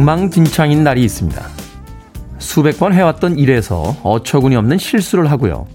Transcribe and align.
엉망진창인 0.00 0.82
날이 0.82 1.04
있습니다. 1.04 1.46
수백 2.38 2.78
번 2.78 2.94
해왔던 2.94 3.38
일에서 3.38 3.96
어처구니 4.02 4.56
없는 4.56 4.78
실수를 4.78 5.30
하고요. 5.30 5.66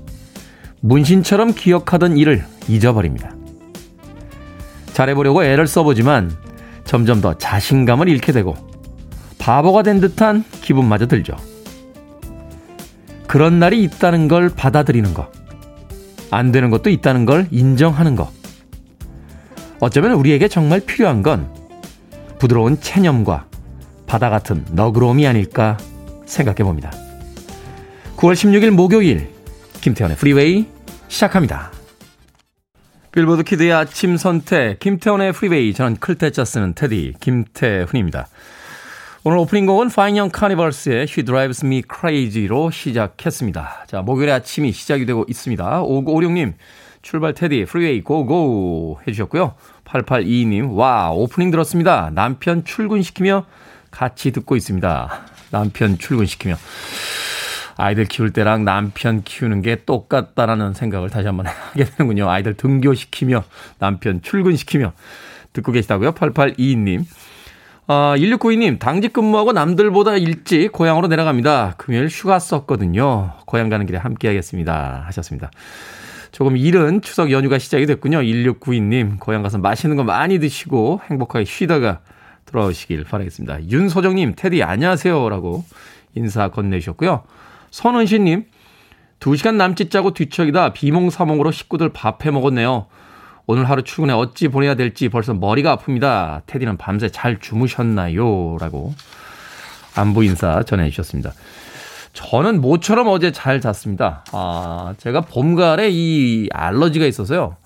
문신처럼 0.82 1.54
기억하던 1.54 2.18
일을 2.18 2.44
잊어버립니다. 2.68 3.36
잘해보려고 4.94 5.44
애를 5.44 5.68
써보지만 5.68 6.36
점점 6.86 7.22
더 7.22 7.38
자신감을 7.38 8.10
잃게 8.10 8.32
되고 8.32 8.56
바보가 9.38 9.84
된 9.84 10.00
듯한 10.00 10.44
기분마저 10.62 11.06
들죠. 11.06 11.36
그런 13.28 13.60
날이 13.60 13.84
있다는 13.84 14.28
걸 14.28 14.50
받아들이는 14.50 15.14
것. 15.14 15.30
안 16.32 16.52
되는 16.52 16.72
것도 16.72 16.90
있다는 16.90 17.28
걸 17.28 17.48
인정하는 17.52 18.16
것. 18.16 18.32
어쩌면 19.80 20.14
우리에게 20.14 20.48
정말 20.48 20.80
필요한 20.80 21.22
건 21.22 21.48
부드러운 22.40 22.80
체념과 22.80 23.46
바다 24.08 24.30
같은 24.30 24.66
너그러움이 24.72 25.28
아닐까 25.28 25.78
생각해 26.26 26.58
봅니다. 26.64 26.92
9월 28.18 28.34
16일 28.34 28.72
목요일 28.72 29.30
김태훈의 29.82 30.18
프리웨이 30.18 30.68
시작합니다. 31.08 31.72
빌보드 33.12 33.44
키드의 33.44 33.72
아침 33.72 34.18
선택 34.18 34.80
김태훈의 34.80 35.32
프리웨이 35.32 35.74
저는 35.74 35.98
클 35.98 36.18
태 36.18 36.34
자 36.34 36.44
쓰는 36.44 36.74
테디 36.74 37.14
김태훈입니다. 37.20 38.28
오늘 39.24 39.38
오프닝 39.40 39.66
곡은 39.66 39.90
파인 39.90 40.08
영 40.08 40.30
카니발스의 40.30 41.08
He 41.10 41.26
Drives 41.26 41.66
Me 41.66 41.82
Crazy로 41.92 42.70
시작했습니다. 42.70 43.86
자, 43.88 44.02
목요일의 44.02 44.36
아침이 44.36 44.72
시작이 44.72 45.06
되고 45.06 45.26
있습니다. 45.28 45.82
5956님, 45.82 46.54
출발 47.02 47.34
테디, 47.34 47.66
프리웨이 47.66 48.02
고고 48.02 49.00
해주셨고요. 49.08 49.56
8822님, 49.86 50.76
와, 50.76 51.10
오프닝 51.12 51.52
들었습니다. 51.52 52.12
남편 52.14 52.66
출근시키며 52.66 53.46
같이 53.96 54.32
듣고 54.32 54.58
있습니다. 54.58 55.10
남편 55.52 55.98
출근시키며. 55.98 56.56
아이들 57.78 58.06
키울 58.06 58.32
때랑 58.32 58.66
남편 58.66 59.24
키우는 59.24 59.62
게 59.62 59.84
똑같다라는 59.86 60.74
생각을 60.74 61.10
다시 61.10 61.28
한번 61.28 61.48
하게 61.48 61.86
되는군요. 61.86 62.30
아이들 62.30 62.56
등교시키며 62.56 63.44
남편 63.80 64.22
출근시키며 64.22 64.94
듣고 65.54 65.72
계시다고요. 65.72 66.14
8822님. 66.14 67.06
아, 67.88 68.16
1692님, 68.18 68.80
당직 68.80 69.14
근무하고 69.14 69.52
남들보다 69.54 70.18
일찍 70.18 70.72
고향으로 70.72 71.08
내려갑니다. 71.08 71.76
금요일 71.78 72.08
휴가 72.08 72.40
썼거든요. 72.40 73.34
고향 73.46 73.70
가는 73.70 73.86
길에 73.86 73.98
함께 73.98 74.28
하겠습니다. 74.28 75.04
하셨습니다. 75.08 75.52
조금 76.32 76.58
이른 76.58 77.02
추석 77.02 77.32
연휴가 77.32 77.60
시작이 77.60 77.86
됐군요. 77.86 78.22
1692님, 78.22 79.20
고향 79.20 79.44
가서 79.44 79.58
맛있는 79.60 79.96
거 79.96 80.04
많이 80.04 80.40
드시고 80.40 81.02
행복하게 81.10 81.46
쉬다가 81.46 82.00
돌아오시길 82.46 83.04
바라겠습니다. 83.04 83.70
윤소정님, 83.70 84.34
테디 84.36 84.64
안녕하세요. 84.64 85.30
라고 85.30 85.64
인사 86.14 86.50
건네주셨고요. 86.50 87.24
선은신님, 87.72 88.46
2시간 89.20 89.56
남짓 89.56 89.92
자고 89.92 90.14
뒤척이다 90.14 90.74
비몽사몽으로 90.74 91.52
식구들 91.52 91.90
밥해 91.94 92.32
먹었네요. 92.32 92.88
오늘 93.48 93.70
하루 93.70 93.84
출근에 93.84 94.14
어찌 94.14 94.48
보내야 94.48 94.76
될지 94.76 95.10
벌써 95.10 95.34
머리가 95.34 95.78
아픕니다. 95.78 96.44
테디는 96.48 96.78
밤새 96.78 97.10
잘 97.10 97.40
주무셨나요? 97.40 98.58
라고 98.60 98.94
안부 99.96 100.24
인사 100.24 100.64
전해주셨습니다. 100.64 101.34
저는 102.14 102.62
모처럼 102.62 103.08
어제 103.08 103.32
잘 103.32 103.60
잤습니다. 103.62 104.24
아, 104.32 104.94
제가 104.98 105.22
봄가을에 105.22 105.90
이 105.92 106.48
알러지가 106.54 107.06
있어서요. 107.06 107.58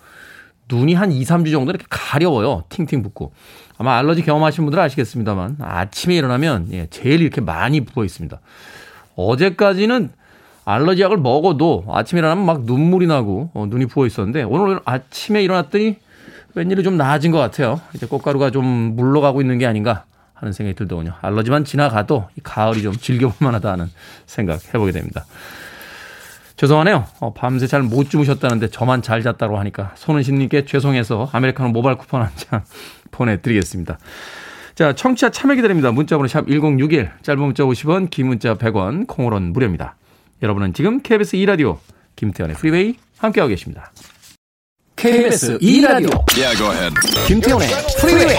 눈이 0.67 0.93
한 0.95 1.11
2, 1.11 1.23
3주 1.23 1.51
정도 1.51 1.71
이렇게 1.71 1.85
가려워요. 1.89 2.63
팅팅 2.69 3.03
붓고. 3.03 3.33
아마 3.79 3.97
알러지 3.97 4.23
경험하신 4.23 4.65
분들은 4.65 4.83
아시겠습니다만 4.83 5.55
아침에 5.61 6.15
일어나면 6.15 6.67
예, 6.73 6.87
제일 6.89 7.21
이렇게 7.21 7.39
많이 7.39 7.79
부어 7.81 8.03
있습니다. 8.03 8.37
어제까지는 9.15 10.09
알러지 10.65 11.01
약을 11.01 11.17
먹어도 11.17 11.85
아침에 11.87 12.19
일어나면 12.19 12.45
막 12.45 12.65
눈물이 12.65 13.07
나고 13.07 13.51
어, 13.53 13.65
눈이 13.69 13.85
부어 13.85 14.05
있었는데 14.05 14.43
오늘 14.43 14.81
아침에 14.83 15.41
일어났더니 15.41 15.95
웬일이 16.55 16.83
좀 16.83 16.97
나아진 16.97 17.31
것 17.31 17.37
같아요. 17.37 17.79
이제 17.95 18.05
꽃가루가 18.05 18.51
좀 18.51 18.65
물러가고 18.65 19.39
있는 19.39 19.57
게 19.57 19.65
아닌가 19.65 20.03
하는 20.33 20.51
생각이 20.51 20.75
들더군요. 20.75 21.13
알러지만 21.21 21.63
지나가도 21.63 22.27
이 22.37 22.41
가을이 22.43 22.81
좀 22.81 22.93
즐겨볼 22.93 23.35
만하다 23.39 23.71
하는 23.71 23.89
생각 24.25 24.61
해보게 24.73 24.91
됩니다. 24.91 25.25
죄송하네요. 26.59 27.05
어, 27.21 27.33
밤새 27.33 27.67
잘 27.67 27.83
못 27.83 28.09
주무셨다는데 28.09 28.67
저만 28.69 29.01
잘 29.01 29.21
잤다고 29.23 29.57
하니까 29.59 29.93
손은신님께 29.95 30.65
죄송해서 30.65 31.29
아메리카노 31.31 31.69
모바일 31.69 31.97
쿠폰 31.97 32.21
한 32.21 32.29
장 32.35 32.63
보내드리겠습니다. 33.11 33.97
자, 34.75 34.93
청취자 34.93 35.29
참여 35.31 35.55
기다립니다. 35.55 35.91
문자번호 35.91 36.27
샵 36.27 36.47
1061, 36.47 37.11
짧은 37.21 37.41
문자 37.41 37.63
50원, 37.63 38.09
긴 38.09 38.27
문자 38.27 38.55
100원, 38.55 39.07
콩으로는 39.07 39.53
무료입니다. 39.53 39.95
여러분은 40.43 40.73
지금 40.73 41.01
KBS 41.01 41.37
2라디오 41.37 41.77
김태훈의 42.17 42.55
프리웨이 42.57 42.95
함께하고 43.17 43.49
계십니다. 43.49 43.91
KBS 44.97 45.59
2라디오 45.59 46.11
yeah, 46.37 46.93
김태현의 47.27 47.67
프리웨이 48.01 48.37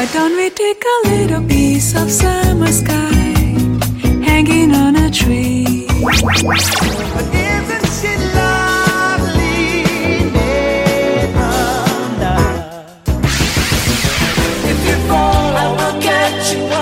Why 0.00 0.06
don't 0.14 0.34
we 0.34 0.48
take 0.48 0.82
a 0.82 1.08
little 1.08 1.46
piece 1.46 1.94
of 1.94 2.10
summer 2.10 2.72
sky 2.72 3.12
hanging 4.24 4.74
on 4.74 4.96
a 4.96 5.10
tree? 5.10 5.86
But 6.00 7.26
isn't 7.34 7.86
she 7.98 8.16
lovely, 8.32 9.84
Nirvana? 10.32 11.54
If 14.72 14.78
you 14.88 14.96
fall, 15.06 15.52
I 15.64 15.68
will 15.76 15.96
catch 16.00 16.54
you. 16.54 16.60
I 16.64 16.72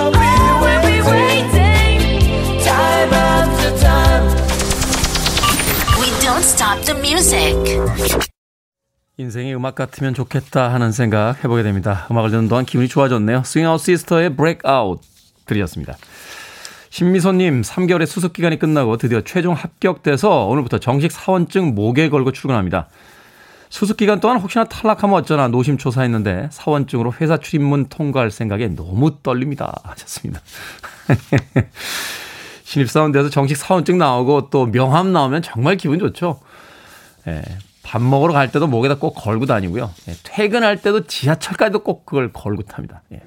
will 0.63 0.79
oh, 0.79 0.87
be 0.87 0.97
waiting 1.11 2.63
time 2.63 3.11
after 3.11 3.71
time. 3.83 4.25
We 5.99 6.07
don't 6.23 6.45
stop 6.45 6.79
the 6.85 6.95
music. 6.95 8.38
인생이 9.19 9.53
음악 9.53 9.75
같으면 9.75 10.13
좋겠다 10.13 10.73
하는 10.73 10.93
생각 10.93 11.43
해보게 11.43 11.61
됩니다. 11.61 12.07
음악을 12.09 12.31
듣는 12.31 12.47
동안 12.47 12.63
기분이 12.63 12.87
좋아졌네요. 12.87 13.43
스윙아웃 13.43 13.81
시스터의 13.81 14.37
Breakout 14.37 15.01
들으셨습니다. 15.45 15.97
신미소님 16.89 17.61
3개월의 17.61 18.05
수습 18.05 18.31
기간이 18.31 18.57
끝나고 18.57 18.95
드디어 18.95 19.19
최종 19.19 19.55
합격돼서 19.55 20.45
오늘부터 20.45 20.79
정식 20.79 21.11
사원증 21.11 21.75
목에 21.75 22.07
걸고 22.07 22.31
출근합니다. 22.31 22.87
수습 23.69 23.97
기간 23.97 24.21
동안 24.21 24.39
혹시나 24.39 24.63
탈락하면 24.63 25.17
어쩌나 25.17 25.49
노심초사했는데 25.49 26.47
사원증으로 26.53 27.13
회사 27.19 27.35
출입문 27.35 27.89
통과할 27.89 28.31
생각에 28.31 28.69
너무 28.69 29.21
떨립니다. 29.21 29.81
하셨습니다. 29.83 30.39
신입사원 32.63 33.11
돼서 33.11 33.29
정식 33.29 33.57
사원증 33.57 33.97
나오고 33.97 34.49
또 34.49 34.65
명함 34.67 35.11
나오면 35.11 35.41
정말 35.41 35.75
기분 35.75 35.99
좋죠. 35.99 36.39
예, 37.27 37.41
밥 37.89 38.03
먹으러 38.03 38.33
갈 38.33 38.51
때도 38.51 38.67
목에다 38.67 38.99
꼭 38.99 39.13
걸고 39.15 39.47
다니고요. 39.47 39.91
예, 40.07 40.13
퇴근할 40.21 40.79
때도 40.79 41.07
지하철까지도 41.07 41.79
꼭 41.79 42.05
그걸 42.05 42.31
걸고 42.31 42.61
탑니다. 42.61 43.01
예. 43.11 43.23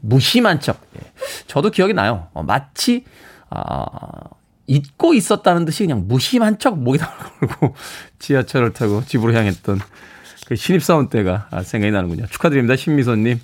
무심한 0.00 0.60
척. 0.60 0.80
예. 0.96 1.10
저도 1.48 1.70
기억이 1.70 1.92
나요. 1.92 2.28
어, 2.32 2.44
마치 2.44 3.04
아, 3.48 3.84
잊고 4.68 5.12
있었다는 5.12 5.64
듯이 5.64 5.82
그냥 5.82 6.06
무심한 6.06 6.60
척 6.60 6.78
목에다 6.78 7.10
걸고 7.40 7.74
지하철을 8.20 8.74
타고 8.74 9.04
집으로 9.04 9.34
향했던 9.34 9.80
그 10.46 10.54
신입사원 10.54 11.08
때가 11.08 11.48
생각이 11.64 11.90
나는군요. 11.90 12.26
축하드립니다. 12.26 12.76
신미선님. 12.76 13.40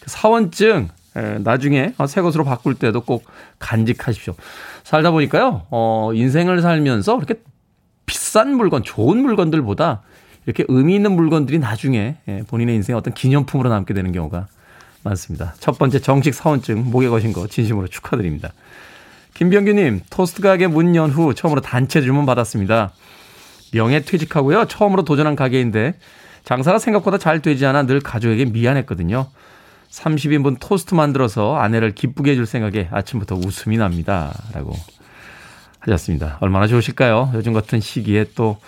그 0.00 0.10
사원증 0.10 0.88
에, 1.14 1.38
나중에 1.38 1.94
새 2.08 2.20
것으로 2.20 2.42
바꿀 2.42 2.74
때도 2.74 3.02
꼭 3.02 3.26
간직하십시오. 3.60 4.34
살다 4.82 5.12
보니까요, 5.12 5.66
어, 5.70 6.10
인생을 6.12 6.62
살면서 6.62 7.14
그렇게 7.14 7.40
비싼 8.34 8.56
물건, 8.56 8.82
좋은 8.82 9.18
물건들보다 9.18 10.02
이렇게 10.44 10.64
의미 10.66 10.96
있는 10.96 11.12
물건들이 11.12 11.60
나중에 11.60 12.16
예, 12.26 12.42
본인의 12.48 12.74
인생의 12.74 12.98
어떤 12.98 13.14
기념품으로 13.14 13.70
남게 13.70 13.94
되는 13.94 14.10
경우가 14.10 14.48
많습니다. 15.04 15.54
첫 15.60 15.78
번째 15.78 16.00
정식 16.00 16.34
사원증 16.34 16.90
목에 16.90 17.08
거신 17.08 17.32
거 17.32 17.46
진심으로 17.46 17.86
축하드립니다. 17.86 18.52
김병규님, 19.34 20.00
토스트 20.10 20.42
가게 20.42 20.66
문 20.66 20.96
연 20.96 21.10
후 21.10 21.32
처음으로 21.32 21.60
단체 21.60 22.02
주문 22.02 22.26
받았습니다. 22.26 22.90
명예 23.72 24.00
퇴직하고요. 24.00 24.64
처음으로 24.64 25.04
도전한 25.04 25.36
가게인데 25.36 25.94
장사가 26.42 26.80
생각보다 26.80 27.18
잘 27.18 27.40
되지 27.40 27.64
않아 27.66 27.84
늘 27.86 28.00
가족에게 28.00 28.46
미안했거든요. 28.46 29.28
30인분 29.92 30.56
토스트 30.58 30.96
만들어서 30.96 31.54
아내를 31.56 31.94
기쁘게 31.94 32.32
해줄 32.32 32.46
생각에 32.46 32.88
아침부터 32.90 33.36
웃음이 33.36 33.76
납니다. 33.76 34.34
라고 34.52 34.74
하셨습니다. 35.86 36.38
얼마나 36.40 36.66
좋으실까요? 36.66 37.30
요즘 37.34 37.52
같은 37.52 37.80
시기에 37.80 38.26
또 38.34 38.58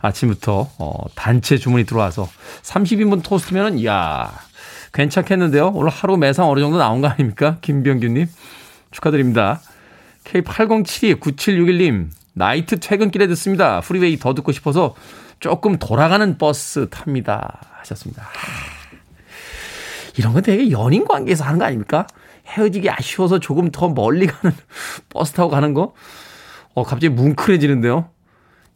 아침부터 0.00 0.70
어, 0.78 0.92
단체 1.14 1.58
주문이 1.58 1.84
들어와서 1.84 2.28
30인분 2.62 3.22
토스트면은 3.22 3.78
이야 3.78 4.32
괜찮겠는데요. 4.92 5.68
오늘 5.74 5.90
하루 5.90 6.16
매상 6.16 6.48
어느 6.48 6.60
정도 6.60 6.78
나온 6.78 7.00
거 7.00 7.08
아닙니까? 7.08 7.58
김병규님 7.60 8.26
축하드립니다. 8.90 9.60
K80729761님 10.24 12.08
나이트 12.34 12.80
퇴근길에 12.80 13.26
듣습니다. 13.28 13.80
프리웨이 13.80 14.18
더 14.18 14.34
듣고 14.34 14.52
싶어서 14.52 14.94
조금 15.40 15.78
돌아가는 15.78 16.38
버스 16.38 16.88
탑니다. 16.88 17.60
하셨습니다. 17.80 18.28
이런 20.16 20.32
건 20.32 20.42
되게 20.42 20.70
연인 20.70 21.04
관계에서 21.04 21.44
하는 21.44 21.58
거 21.58 21.64
아닙니까? 21.64 22.06
헤어지기 22.46 22.90
아쉬워서 22.90 23.38
조금 23.38 23.70
더 23.70 23.88
멀리 23.88 24.26
가는 24.26 24.54
버스 25.08 25.32
타고 25.32 25.50
가는 25.50 25.74
거? 25.74 25.94
어, 26.74 26.82
갑자기 26.84 27.08
뭉클해지는데요. 27.10 28.08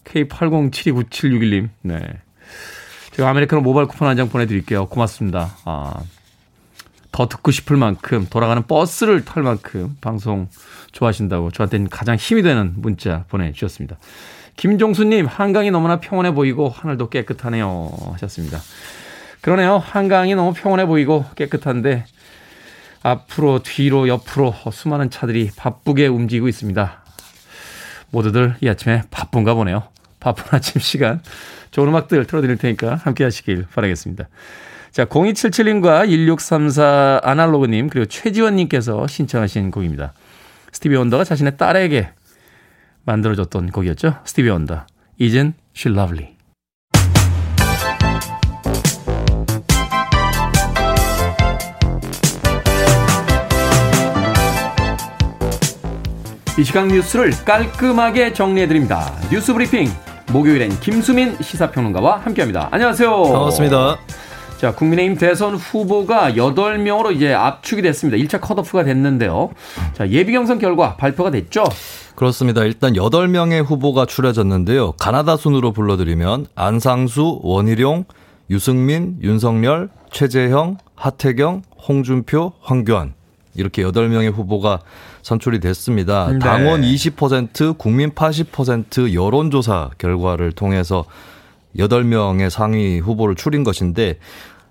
K80729761님. 0.04 1.69
네. 1.82 1.98
제가 3.12 3.31
아메리카노 3.31 3.62
모바일 3.62 3.88
쿠폰 3.88 4.08
한 4.08 4.16
장 4.16 4.28
보내드릴게요. 4.28 4.87
고맙습니다. 4.87 5.56
아, 5.64 5.94
더 7.12 7.28
듣고 7.28 7.50
싶을 7.50 7.76
만큼 7.76 8.26
돌아가는 8.28 8.62
버스를 8.62 9.25
탈 9.25 9.43
만큼 9.43 9.96
방송 10.00 10.48
좋아하신다고 10.93 11.50
저한테는 11.50 11.88
가장 11.88 12.16
힘이 12.16 12.43
되는 12.43 12.75
문자 12.76 13.25
보내주셨습니다. 13.28 13.96
김종수님, 14.56 15.26
한강이 15.26 15.70
너무나 15.70 15.99
평온해 16.00 16.32
보이고 16.32 16.69
하늘도 16.69 17.08
깨끗하네요. 17.10 17.90
하셨습니다. 18.12 18.60
그러네요. 19.40 19.78
한강이 19.78 20.34
너무 20.34 20.52
평온해 20.52 20.87
보이고 20.87 21.25
깨끗한데 21.37 22.04
앞으로 23.02 23.62
뒤로 23.62 24.08
옆으로 24.08 24.54
수많은 24.72 25.10
차들이 25.10 25.50
바쁘게 25.56 26.06
움직이고 26.06 26.49
있습니다. 26.49 27.04
모두들 28.10 28.56
이 28.60 28.68
아침에 28.68 29.02
바쁜가 29.10 29.54
보네요. 29.54 29.84
바쁜 30.20 30.44
아침 30.56 30.80
시간 30.80 31.20
좋은 31.70 31.88
음악들 31.88 32.24
틀어드릴 32.26 32.56
테니까 32.56 32.94
함께 32.96 33.24
하시길 33.24 33.66
바라겠습니다. 33.72 34.28
자, 34.90 35.04
0277님과 35.04 36.08
1634 36.08 37.20
아날로그님 37.22 37.88
그리고 37.90 38.06
최지원님께서 38.06 39.06
신청하신 39.06 39.70
곡입니다. 39.70 40.14
스티비 40.72 40.96
원더가 40.96 41.24
자신의 41.24 41.56
딸에게 41.58 42.10
만들어줬던 43.04 43.70
곡이었죠. 43.70 44.20
스티비 44.24 44.48
원더. 44.48 44.86
Isn't 45.18 45.54
She 45.74 45.94
Lovely. 45.94 46.35
이 56.58 56.64
시간 56.64 56.88
뉴스를 56.88 57.32
깔끔하게 57.44 58.32
정리해드립니다. 58.32 59.12
뉴스 59.30 59.52
브리핑. 59.52 59.90
목요일엔 60.32 60.80
김수민 60.80 61.36
시사평론가와 61.38 62.20
함께합니다. 62.20 62.68
안녕하세요. 62.72 63.10
반갑습니다. 63.24 63.98
자, 64.56 64.74
국민의힘 64.74 65.18
대선 65.18 65.54
후보가 65.54 66.32
8명으로 66.32 67.14
이제 67.14 67.34
압축이 67.34 67.82
됐습니다. 67.82 68.16
1차 68.16 68.40
컷오프가 68.40 68.84
됐는데요. 68.84 69.50
자, 69.92 70.08
예비 70.08 70.32
경선 70.32 70.58
결과 70.58 70.96
발표가 70.96 71.30
됐죠? 71.30 71.62
그렇습니다. 72.14 72.62
일단 72.64 72.94
8명의 72.94 73.62
후보가 73.62 74.06
추려졌는데요. 74.06 74.92
가나다 74.92 75.36
순으로 75.36 75.72
불러드리면 75.72 76.46
안상수, 76.54 77.40
원희룡, 77.42 78.06
유승민, 78.48 79.18
윤석열, 79.20 79.90
최재형, 80.10 80.78
하태경, 80.94 81.62
홍준표, 81.86 82.54
황교안 82.62 83.12
이렇게 83.54 83.82
8명의 83.82 84.32
후보가 84.32 84.80
선출이 85.26 85.58
됐습니다. 85.58 86.28
네. 86.31 86.38
당원 86.38 86.82
20%, 86.82 87.78
국민 87.78 88.11
80% 88.11 89.12
여론조사 89.12 89.90
결과를 89.99 90.52
통해서 90.52 91.05
8명의 91.76 92.49
상위 92.49 93.00
후보를 93.00 93.34
추린 93.34 93.64
것인데 93.64 94.20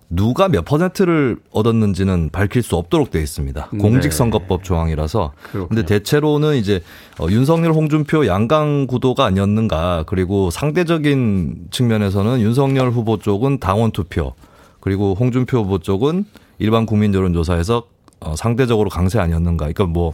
누가 0.10 0.48
몇 0.48 0.64
퍼센트를 0.64 1.36
얻었는지는 1.52 2.30
밝힐 2.32 2.64
수 2.64 2.78
없도록 2.78 3.12
되어 3.12 3.22
있습니다. 3.22 3.70
네. 3.74 3.78
공직선거법 3.78 4.64
조항이라서. 4.64 5.34
그렇군요. 5.52 5.68
근데 5.68 5.86
대체로는 5.86 6.56
이제 6.56 6.82
어, 7.20 7.28
윤석열, 7.30 7.74
홍준표 7.74 8.26
양강 8.26 8.88
구도가 8.88 9.26
아니었는가. 9.26 10.06
그리고 10.08 10.52
상대적인 10.52 11.68
측면에서는 11.70 12.40
윤석열 12.40 12.92
후보 12.92 13.18
쪽은 13.18 13.60
당원 13.60 13.92
투표, 13.92 14.34
그리고 14.80 15.18
홍준표 15.20 15.64
후보 15.64 15.80
쪽은 15.80 16.24
일반 16.60 16.86
국민 16.86 17.14
여론조사에서 17.14 17.88
어, 18.22 18.36
상대적으로 18.36 18.90
강세 18.90 19.20
아니었는가. 19.20 19.66
그러니까 19.66 19.86
뭐 19.86 20.14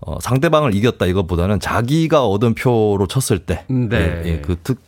어, 0.00 0.18
상대방을 0.20 0.74
이겼다 0.74 1.06
이것보다는 1.06 1.60
자기가 1.60 2.26
얻은 2.26 2.54
표로 2.54 3.06
쳤을 3.06 3.38
때, 3.40 3.64
네. 3.68 4.22
예, 4.24 4.28
예, 4.28 4.40
그 4.40 4.56
특, 4.62 4.78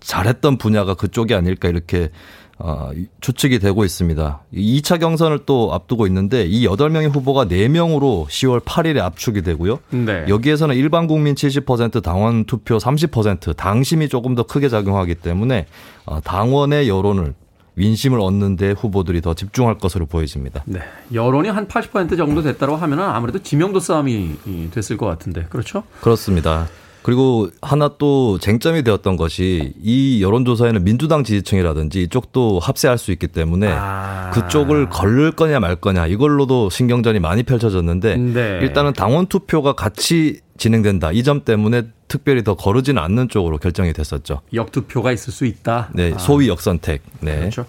잘했던 0.00 0.58
분야가 0.58 0.94
그쪽이 0.94 1.34
아닐까 1.34 1.68
이렇게 1.68 2.10
어, 2.58 2.90
추측이 3.20 3.58
되고 3.58 3.84
있습니다. 3.84 4.42
2차 4.54 5.00
경선을 5.00 5.40
또 5.46 5.72
앞두고 5.72 6.06
있는데 6.06 6.44
이 6.44 6.66
8명의 6.66 7.12
후보가 7.12 7.46
4명으로 7.46 8.26
10월 8.26 8.60
8일에 8.60 8.98
압축이 8.98 9.42
되고요. 9.42 9.80
네. 9.90 10.24
여기에서는 10.28 10.76
일반 10.76 11.08
국민 11.08 11.34
70% 11.34 12.02
당원 12.02 12.44
투표 12.44 12.78
30% 12.78 13.56
당심이 13.56 14.08
조금 14.08 14.34
더 14.34 14.44
크게 14.44 14.68
작용하기 14.68 15.16
때문에 15.16 15.66
어, 16.06 16.20
당원의 16.20 16.88
여론을 16.88 17.34
민심을 17.74 18.20
얻는 18.20 18.56
데 18.56 18.72
후보들이 18.72 19.20
더 19.20 19.34
집중할 19.34 19.78
것으로 19.78 20.06
보여집니다. 20.06 20.62
네. 20.66 20.80
여론이 21.12 21.48
한 21.48 21.66
80% 21.68 22.16
정도 22.16 22.42
됐다고 22.42 22.76
하면 22.76 23.00
아무래도 23.00 23.38
지명도 23.38 23.80
싸움이 23.80 24.70
됐을 24.72 24.96
것 24.96 25.06
같은데. 25.06 25.46
그렇죠? 25.48 25.82
그렇습니다. 26.00 26.68
그리고 27.02 27.48
하나 27.60 27.90
또 27.98 28.38
쟁점이 28.38 28.84
되었던 28.84 29.16
것이 29.16 29.72
이 29.82 30.22
여론조사에는 30.22 30.84
민주당 30.84 31.24
지지층이라든지 31.24 32.02
이쪽도 32.02 32.60
합세할 32.60 32.96
수 32.96 33.10
있기 33.10 33.26
때문에 33.26 33.68
아. 33.72 34.30
그쪽을 34.32 34.88
걸를 34.88 35.32
거냐 35.32 35.58
말 35.58 35.74
거냐 35.74 36.06
이걸로도 36.06 36.70
신경전이 36.70 37.18
많이 37.18 37.42
펼쳐졌는데 37.42 38.16
네. 38.18 38.58
일단은 38.62 38.92
당원 38.92 39.26
투표가 39.26 39.72
같이 39.72 40.40
진행된다. 40.58 41.10
이 41.10 41.24
점 41.24 41.40
때문에 41.44 41.88
특별히 42.12 42.44
더 42.44 42.54
거르지는 42.54 43.02
않는 43.02 43.30
쪽으로 43.30 43.56
결정이 43.56 43.94
됐었죠. 43.94 44.42
역투표가 44.52 45.12
있을 45.12 45.32
수 45.32 45.46
있다. 45.46 45.88
네, 45.94 46.12
소위 46.18 46.48
역선택. 46.48 47.00
네. 47.20 47.38
그렇죠. 47.38 47.64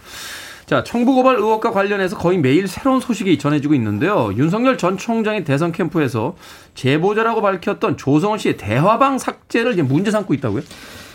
자, 0.65 0.83
청부고발 0.83 1.37
의혹과 1.37 1.71
관련해서 1.71 2.17
거의 2.17 2.37
매일 2.39 2.67
새로운 2.67 2.99
소식이 2.99 3.37
전해지고 3.37 3.73
있는데요. 3.75 4.33
윤석열 4.35 4.77
전 4.77 4.97
총장의 4.97 5.45
대선 5.45 5.71
캠프에서 5.71 6.35
제보자라고 6.75 7.41
밝혔던 7.41 7.95
조성은 7.95 8.37
씨의 8.37 8.57
대화방 8.57 9.17
삭제를 9.17 9.71
이제 9.73 9.81
문제 9.81 10.11
삼고 10.11 10.33
있다고요? 10.33 10.61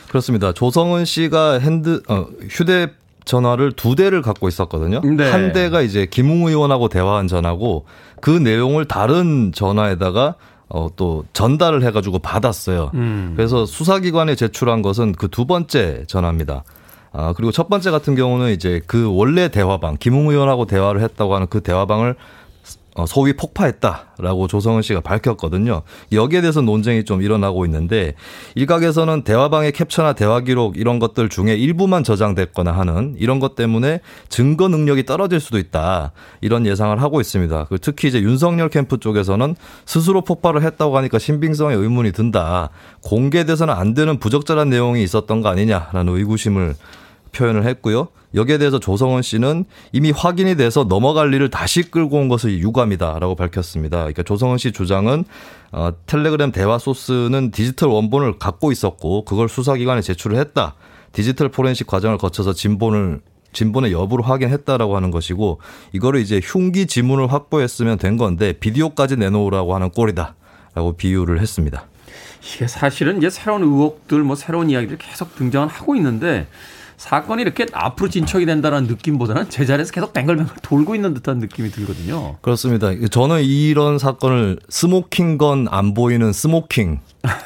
그렇습니다. 0.08 0.52
조성은 0.52 1.04
씨가 1.04 1.58
핸드 1.58 2.00
어, 2.08 2.28
휴대 2.49 2.92
전화를 3.26 3.73
두 3.73 3.94
대를 3.94 4.23
갖고 4.23 4.49
있었거든요. 4.49 5.02
네. 5.02 5.30
한 5.30 5.52
대가 5.52 5.82
이제 5.82 6.06
김웅 6.06 6.47
의원하고 6.47 6.88
대화한 6.88 7.28
전화고 7.28 7.85
그 8.23 8.30
내용을 8.30 8.87
다른 8.87 9.52
전화에다가 9.52 10.37
어, 10.68 10.88
또 10.96 11.25
전달을 11.32 11.82
해가지고 11.84 12.18
받았어요. 12.18 12.90
음. 12.94 13.32
그래서 13.37 13.64
수사기관에 13.64 14.34
제출한 14.34 14.82
것은 14.82 15.12
그 15.12 15.28
두 15.28 15.46
번째 15.46 16.04
전화입니다. 16.06 16.64
아, 17.12 17.32
그리고 17.34 17.52
첫 17.52 17.68
번째 17.68 17.90
같은 17.90 18.14
경우는 18.14 18.52
이제 18.52 18.82
그 18.87 19.10
원래 19.14 19.48
대화방, 19.48 19.96
김웅 19.98 20.28
의원하고 20.30 20.66
대화를 20.66 21.00
했다고 21.00 21.34
하는 21.34 21.46
그 21.48 21.62
대화방을 21.62 22.10
어, 22.10 22.16
소위 23.06 23.32
폭파했다라고 23.34 24.48
조성은 24.48 24.82
씨가 24.82 25.00
밝혔거든요. 25.00 25.82
여기에 26.12 26.40
대해서 26.40 26.60
논쟁이 26.60 27.04
좀 27.04 27.22
일어나고 27.22 27.64
있는데 27.66 28.14
일각에서는 28.54 29.22
대화방의 29.22 29.72
캡처나 29.72 30.14
대화 30.14 30.40
기록 30.40 30.76
이런 30.76 30.98
것들 30.98 31.28
중에 31.28 31.54
일부만 31.54 32.04
저장됐거나 32.04 32.72
하는 32.72 33.14
이런 33.18 33.40
것 33.40 33.54
때문에 33.54 34.00
증거 34.28 34.68
능력이 34.68 35.04
떨어질 35.04 35.40
수도 35.40 35.58
있다 35.58 36.12
이런 36.40 36.66
예상을 36.66 37.00
하고 37.00 37.20
있습니다. 37.20 37.64
그 37.64 37.78
특히 37.78 38.08
이제 38.08 38.20
윤석열 38.20 38.68
캠프 38.68 38.98
쪽에서는 38.98 39.56
스스로 39.86 40.22
폭발을 40.22 40.62
했다고 40.62 40.96
하니까 40.96 41.18
신빙성에 41.18 41.74
의문이 41.74 42.12
든다. 42.12 42.70
공개돼서는 43.02 43.74
안 43.74 43.94
되는 43.94 44.18
부적절한 44.18 44.70
내용이 44.70 45.02
있었던 45.02 45.40
거 45.40 45.48
아니냐라는 45.48 46.16
의구심을 46.16 46.74
표현을 47.32 47.64
했고요. 47.66 48.08
여기에 48.35 48.58
대해서 48.58 48.78
조성원 48.78 49.23
씨는 49.23 49.64
이미 49.92 50.11
확인이 50.11 50.56
돼서 50.56 50.85
넘어갈 50.85 51.32
일을 51.32 51.50
다시 51.50 51.90
끌고 51.90 52.18
온 52.18 52.28
것을 52.28 52.58
유감이다라고 52.58 53.35
밝혔습니다. 53.35 53.99
그러니까 53.99 54.23
조성원 54.23 54.58
씨 54.58 54.73
주장은 54.73 55.25
어, 55.73 55.90
텔레그램 56.06 56.52
대화 56.52 56.78
소스는 56.78 57.50
디지털 57.50 57.88
원본을 57.88 58.38
갖고 58.38 58.70
있었고 58.73 59.25
그걸 59.25 59.49
수사기관에 59.49 60.02
제출을 60.02 60.37
했다. 60.38 60.75
디지털 61.12 61.49
포렌식 61.49 61.87
과정을 61.87 62.18
거쳐서 62.18 62.52
진본을 62.52 63.20
진본의 63.54 63.92
여부를 63.92 64.28
확인했다라고 64.28 64.94
하는 64.94 65.11
것이고 65.11 65.61
이거를 65.92 66.20
이제 66.20 66.38
흉기 66.42 66.87
지문을 66.87 67.32
확보했으면 67.32 67.97
된 67.97 68.18
건데 68.18 68.52
비디오까지 68.52 69.16
내놓으라고 69.16 69.75
하는 69.75 69.90
꼴이다라고 69.90 70.92
비유를 70.99 71.40
했습니다. 71.40 71.87
이게 72.42 72.66
사실은 72.66 73.18
이제 73.18 73.30
새로운 73.30 73.62
의혹들 73.62 74.23
뭐 74.23 74.37
새로운 74.37 74.70
이야기들 74.70 74.99
계속 74.99 75.35
등장을 75.35 75.66
하고 75.66 75.97
있는데 75.97 76.47
사건이 76.98 77.42
이렇게 77.42 77.64
앞으로 77.72 78.10
진척이 78.10 78.44
된다는 78.44 78.84
느낌보다는 78.88 79.48
제자리에서 79.48 79.92
계속 79.92 80.12
뱅글뱅글 80.12 80.56
돌고 80.62 80.96
있는 80.96 81.14
듯한 81.14 81.38
느낌이 81.38 81.70
들거든요. 81.70 82.36
그렇습니다. 82.42 82.88
저는 83.08 83.42
이런 83.44 83.98
사건을 83.98 84.58
smoking 84.68 85.38
gun 85.38 85.68
안 85.70 85.94
보이는 85.94 86.32
smoking. 86.32 86.98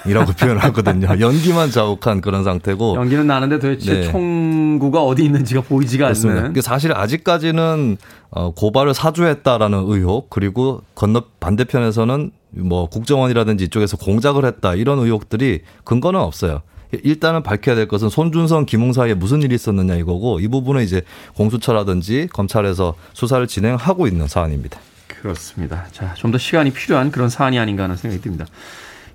이라고 0.07 0.33
표현을 0.39 0.63
하거든요. 0.65 1.09
연기만 1.21 1.71
자욱한 1.71 2.21
그런 2.23 2.45
상태고. 2.45 2.95
연기는 2.97 3.27
나는데 3.27 3.59
도대체 3.59 3.93
네. 3.93 4.11
총구가 4.11 5.03
어디 5.03 5.25
있는지가 5.25 5.61
보이지가 5.63 6.07
그렇습니다. 6.07 6.45
않는. 6.47 6.61
사실 6.63 6.93
아직까지는 6.93 7.99
어, 8.31 8.53
고발을 8.55 8.95
사주했다라는 8.95 9.85
의혹 9.87 10.31
그리고 10.31 10.83
건너 10.95 11.25
반대편에서는 11.41 12.31
뭐 12.53 12.89
국정원이라든지 12.89 13.65
이쪽에서 13.65 13.97
공작을 13.99 14.47
했다 14.47 14.75
이런 14.75 14.99
의혹들이 14.99 15.61
근거는 15.85 16.21
없어요. 16.21 16.63
일단은 17.05 17.43
밝혀야 17.43 17.75
될 17.75 17.89
것은 17.89 18.09
손준성, 18.09 18.67
김웅 18.67 18.93
사이에 18.93 19.15
무슨 19.15 19.43
일이 19.43 19.55
있었느냐 19.55 19.95
이거고 19.97 20.41
이 20.41 20.49
부분은 20.49 20.83
이제 20.83 21.03
공수처라든지 21.35 22.29
검찰에서 22.33 22.95
수사를 23.13 23.47
진행하고 23.47 24.07
있는 24.07 24.29
사안입니다. 24.29 24.79
그렇습니다. 25.09 25.87
자, 25.93 26.15
좀 26.15 26.33
더 26.33 26.39
시간이 26.39 26.73
필요한 26.73 27.11
그런 27.11 27.29
사안이 27.29 27.59
아닌가 27.59 27.85
하는 27.85 27.97
생각이 27.97 28.23
듭니다. 28.23 28.47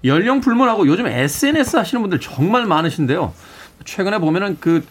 연령 0.04 0.42
불문하고 0.42 0.88
요즘 0.88 1.08
SNS 1.08 1.78
하시는 1.78 2.02
분들 2.02 2.20
정말 2.20 2.66
많으신데요. 2.66 3.34
최근에 3.86 4.20
보면은 4.20 4.58
그 4.60 4.84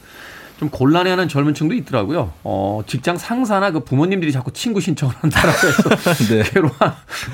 좀 0.59 0.71
곤란해하는 0.71 1.29
젊은 1.29 1.55
층도 1.55 1.75
있더라고요. 1.75 2.33
어, 2.43 2.81
직장 2.87 3.19
상사나 3.19 3.73
그 3.73 3.81
부모님들이 3.81 4.33
자꾸 4.33 4.53
친구 4.53 4.81
신청을 4.81 5.15
한다라고 5.21 5.59
해서 5.69 6.15
네. 6.33 6.43
괴로 6.45 6.71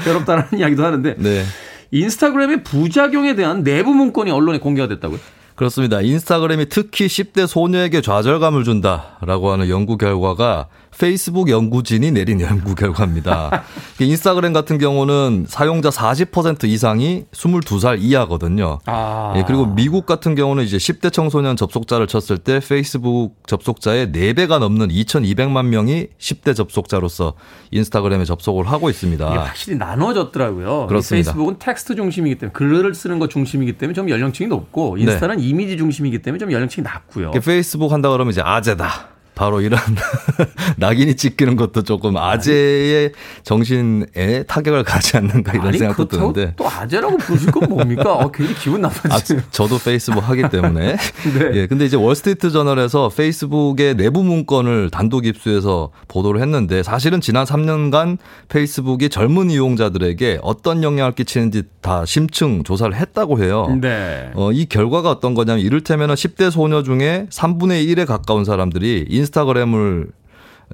괴롭다는 0.05 0.45
이야기도 0.59 0.85
하는데 0.85 1.15
네. 1.19 1.45
인스타그램의 1.93 2.65
부작용에 2.65 3.35
대한 3.37 3.63
내부 3.63 3.95
문건이 3.95 4.31
언론에 4.31 4.59
공개가 4.59 4.89
됐다고요? 4.89 5.21
그렇습니다. 5.63 6.01
인스타그램이 6.01 6.67
특히 6.69 7.07
10대 7.07 7.47
소녀에게 7.47 8.01
좌절감을 8.01 8.65
준다라고 8.65 9.53
하는 9.53 9.69
연구 9.69 9.97
결과가 9.97 10.67
페이스북 10.99 11.49
연구진이 11.49 12.13
내린 12.13 12.41
연구 12.41 12.75
결과입니다. 12.75 13.65
인스타그램 13.99 14.53
같은 14.53 14.79
경우는 14.79 15.47
사용자 15.49 15.89
40% 15.89 16.65
이상이 16.65 17.25
22살 17.33 18.01
이하거든요. 18.01 18.79
아. 18.87 19.33
예, 19.37 19.45
그리고 19.47 19.67
미국 19.67 20.07
같은 20.07 20.35
경우는 20.35 20.65
이제 20.65 20.77
10대 20.77 21.13
청소년 21.13 21.57
접속자를 21.57 22.07
쳤을 22.07 22.39
때 22.39 22.61
페이스북 22.61 23.35
접속자의 23.47 24.09
4배가 24.09 24.59
넘는 24.59 24.89
2,200만 24.89 25.67
명이 25.67 26.09
10대 26.19 26.55
접속자로서 26.55 27.35
인스타그램에 27.71 28.25
접속을 28.25 28.71
하고 28.71 28.91
있습니다. 28.91 29.29
이게 29.29 29.37
확실히 29.39 29.79
나눠졌더라고요. 29.79 30.87
그렇습니다. 30.89 31.33
페이스북은 31.33 31.59
텍스트 31.59 31.97
중심이기 31.97 32.39
때문에 32.39 32.53
글을 32.53 32.95
쓰는 32.95 33.19
것 33.19 33.31
중심이기 33.31 33.79
때문에 33.79 33.95
좀 33.95 34.11
연령층이 34.11 34.49
높고 34.49 34.99
인스타는 34.99 35.37
네. 35.39 35.43
이미지 35.43 35.77
중심이기 35.77 36.21
때문에 36.21 36.39
좀 36.39 36.53
연령층이 36.53 36.85
낮고요. 36.85 37.33
페이스북 37.33 37.93
한다 37.93 38.11
그러면 38.11 38.33
이제 38.33 38.43
아재다. 38.45 39.13
바로 39.35 39.61
이런 39.61 39.81
낙인이 40.77 41.17
찍히는 41.17 41.57
것도 41.57 41.83
조금 41.83 42.17
아재의 42.17 43.13
정신에 43.45 44.45
타격을 44.47 44.85
가지 44.85 45.17
않는가 45.17 45.53
이런 45.53 45.69
아니, 45.69 45.79
생각도 45.79 46.07
드는데 46.07 46.55
또 46.57 46.69
아재라고 46.69 47.17
부르실 47.17 47.51
건 47.51 47.69
뭡니까? 47.69 48.15
어, 48.15 48.31
괜히 48.31 48.55
기분 48.55 48.83
나빠지네요. 48.83 49.43
아, 49.43 49.51
저도 49.51 49.79
페이스북 49.79 50.29
하기 50.29 50.49
때문에. 50.51 50.97
네. 51.39 51.51
예, 51.55 51.67
근데 51.67 51.87
이제 51.87 51.97
월스트리트 51.97 52.51
저널에서 52.51 53.09
페이스북의 53.09 53.97
내부 53.97 54.23
문건을 54.23 54.91
단독 54.91 55.27
입수해서 55.27 55.91
보도를 56.09 56.41
했는데 56.41 56.83
사실은 56.83 57.21
지난 57.21 57.45
3년간 57.45 58.19
페이스북이 58.49 59.09
젊은 59.09 59.51
이용자들에게 59.51 60.41
어떤 60.43 60.83
영향을 60.83 61.13
끼치는지 61.13 61.63
다 61.81 62.05
심층 62.05 62.65
조사를 62.65 62.95
했다고 62.95 63.43
해요. 63.43 63.79
네. 63.81 64.31
어, 64.35 64.53
이 64.53 64.67
결과가 64.67 65.11
어떤 65.11 65.35
거냐면 65.35 65.65
이를테면 65.65 66.11
10대 66.11 66.51
소녀 66.51 66.83
중에 66.83 67.27
3분의 67.31 67.87
1에 67.89 68.07
가까운 68.07 68.45
사람들이 68.45 69.07
인스타그램을 69.23 70.09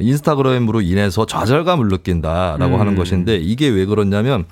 인스타그램으로 0.01 0.81
인해서 0.81 1.27
좌절감을 1.27 1.89
느낀다라고 1.89 2.75
음. 2.77 2.81
하는 2.81 2.95
것인데 2.95 3.37
이게 3.37 3.69
왜 3.69 3.85
그렇냐면 3.85 4.45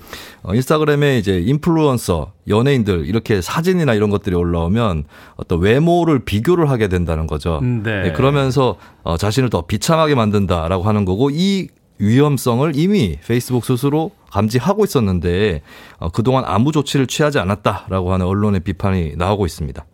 어, 0.43 0.53
인스타그램에 0.53 1.17
이제 1.17 1.39
인플루언서 1.39 2.33
연예인들 2.47 3.05
이렇게 3.05 3.41
사진이나 3.41 3.93
이런 3.93 4.09
것들이 4.09 4.35
올라오면 4.35 5.05
어떤 5.35 5.59
외모를 5.59 6.19
비교를 6.19 6.69
하게 6.69 6.89
된다는 6.89 7.27
거죠. 7.27 7.59
음, 7.61 7.81
네. 7.83 8.03
네, 8.03 8.11
그러면서 8.11 8.77
어, 9.03 9.17
자신을 9.17 9.49
더 9.49 9.65
비참하게 9.65 10.15
만든다라고 10.15 10.83
하는 10.83 11.05
거고 11.05 11.29
이 11.31 11.69
위험성을 11.99 12.73
이미 12.75 13.17
페이스북 13.25 13.65
스스로 13.65 14.11
감지하고 14.31 14.83
있었는데 14.83 15.61
어, 15.99 16.09
그동안 16.09 16.43
아무 16.45 16.71
조치를 16.71 17.07
취하지 17.07 17.39
않았다라고 17.39 18.11
하는 18.11 18.25
언론의 18.25 18.61
비판이 18.61 19.13
나오고 19.15 19.45
있습니다. 19.45 19.85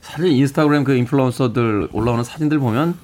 사실 0.00 0.32
인스타그램 0.32 0.82
그 0.84 0.94
인플루언서들 0.94 1.88
올라오는 1.92 2.24
사진들 2.24 2.58
보면 2.58 2.96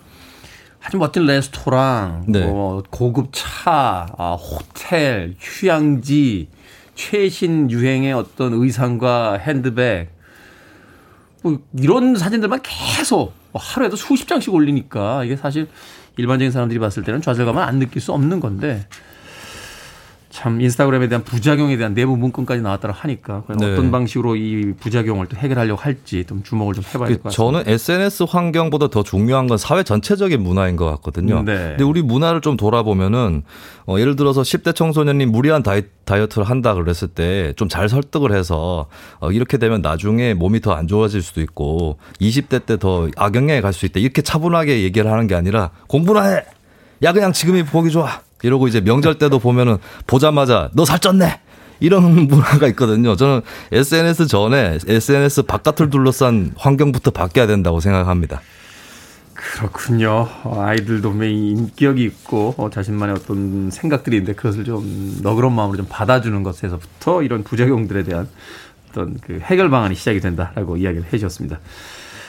아주 0.82 0.96
멋진 0.96 1.26
레스토랑, 1.26 2.24
네. 2.28 2.46
뭐 2.46 2.82
고급 2.90 3.30
차, 3.32 4.06
아, 4.16 4.34
호텔, 4.34 5.34
휴양지, 5.38 6.48
최신 6.94 7.70
유행의 7.70 8.12
어떤 8.12 8.52
의상과 8.54 9.34
핸드백, 9.34 10.10
뭐 11.42 11.60
이런 11.76 12.16
사진들만 12.16 12.60
계속 12.62 13.32
뭐 13.52 13.62
하루에도 13.62 13.96
수십 13.96 14.26
장씩 14.28 14.52
올리니까 14.52 15.24
이게 15.24 15.36
사실 15.36 15.68
일반적인 16.16 16.50
사람들이 16.50 16.78
봤을 16.78 17.02
때는 17.04 17.22
좌절감을 17.22 17.62
안 17.62 17.78
느낄 17.78 18.02
수 18.02 18.12
없는 18.12 18.40
건데 18.40 18.86
참 20.30 20.60
인스타그램에 20.60 21.08
대한 21.08 21.24
부작용에 21.24 21.76
대한 21.78 21.94
내부 21.94 22.16
문건까지 22.16 22.60
나왔다고 22.60 22.92
하니까 22.92 23.44
네. 23.58 23.72
어떤 23.72 23.90
방식으로 23.90 24.36
이 24.36 24.74
부작용을 24.78 25.26
또 25.26 25.36
해결하려고 25.38 25.80
할지 25.80 26.24
좀 26.28 26.42
주목을 26.42 26.74
좀 26.74 26.84
해봐야 26.84 27.08
될 27.08 27.16
것 27.16 27.22
같습니다. 27.24 27.30
저는 27.64 27.72
SNS 27.72 28.24
환경보다 28.28 28.88
더 28.88 29.02
중요한 29.02 29.46
건 29.46 29.56
사회 29.56 29.82
전체적인 29.82 30.42
문화인 30.42 30.76
것 30.76 30.84
같거든요. 30.96 31.42
네. 31.42 31.56
근데 31.70 31.84
우리 31.84 32.02
문화를 32.02 32.40
좀 32.42 32.56
돌아보면은 32.56 33.42
어, 33.86 33.98
예를 33.98 34.16
들어서 34.16 34.42
10대 34.42 34.74
청소년이 34.74 35.24
무리한 35.26 35.62
다이, 35.62 35.82
다이어트를 36.04 36.44
한다 36.44 36.74
그랬을 36.74 37.08
때 37.08 37.54
좀 37.56 37.68
잘 37.68 37.88
설득을 37.88 38.32
해서 38.32 38.86
어, 39.20 39.32
이렇게 39.32 39.56
되면 39.58 39.80
나중에 39.82 40.34
몸이 40.34 40.60
더 40.60 40.72
안 40.72 40.86
좋아질 40.86 41.22
수도 41.22 41.40
있고 41.40 41.98
20대 42.20 42.66
때 42.66 42.76
더 42.76 43.08
악영향에 43.16 43.60
갈 43.62 43.72
수 43.72 43.86
있다 43.86 43.98
이렇게 44.00 44.22
차분하게 44.22 44.82
얘기를 44.82 45.10
하는 45.10 45.26
게 45.26 45.34
아니라 45.34 45.70
공부나 45.88 46.22
해. 46.28 46.44
야 47.02 47.12
그냥 47.12 47.32
지금이 47.32 47.64
보기 47.64 47.90
좋아. 47.90 48.20
이러고 48.42 48.68
이제 48.68 48.80
명절 48.80 49.18
때도 49.18 49.38
보면은 49.38 49.78
보자마자 50.06 50.70
너 50.72 50.84
살쪘네. 50.84 51.40
이런 51.80 52.02
문화가 52.26 52.66
있거든요. 52.68 53.16
저는 53.16 53.42
SNS 53.72 54.26
전에 54.26 54.78
SNS 54.86 55.42
바깥을 55.42 55.90
둘러싼 55.90 56.52
환경부터 56.56 57.10
바뀌어야 57.10 57.46
된다고 57.46 57.80
생각합니다. 57.80 58.40
그렇군요. 59.34 60.28
아이들도 60.44 61.10
분명히 61.10 61.50
인격이 61.50 62.02
있고 62.02 62.54
어, 62.58 62.70
자신만의 62.70 63.14
어떤 63.14 63.70
생각들이 63.70 64.16
있는데 64.16 64.34
그것을 64.34 64.64
좀 64.64 65.20
너그러운 65.22 65.54
마음으로 65.54 65.76
좀 65.76 65.86
받아주는 65.88 66.42
것에서부터 66.42 67.22
이런 67.22 67.44
부작용들에 67.44 68.02
대한 68.02 68.28
어떤 68.90 69.16
그 69.20 69.38
해결 69.40 69.70
방안이 69.70 69.94
시작이 69.94 70.18
된다라고 70.18 70.76
이야기를 70.76 71.06
해주셨습니다. 71.06 71.60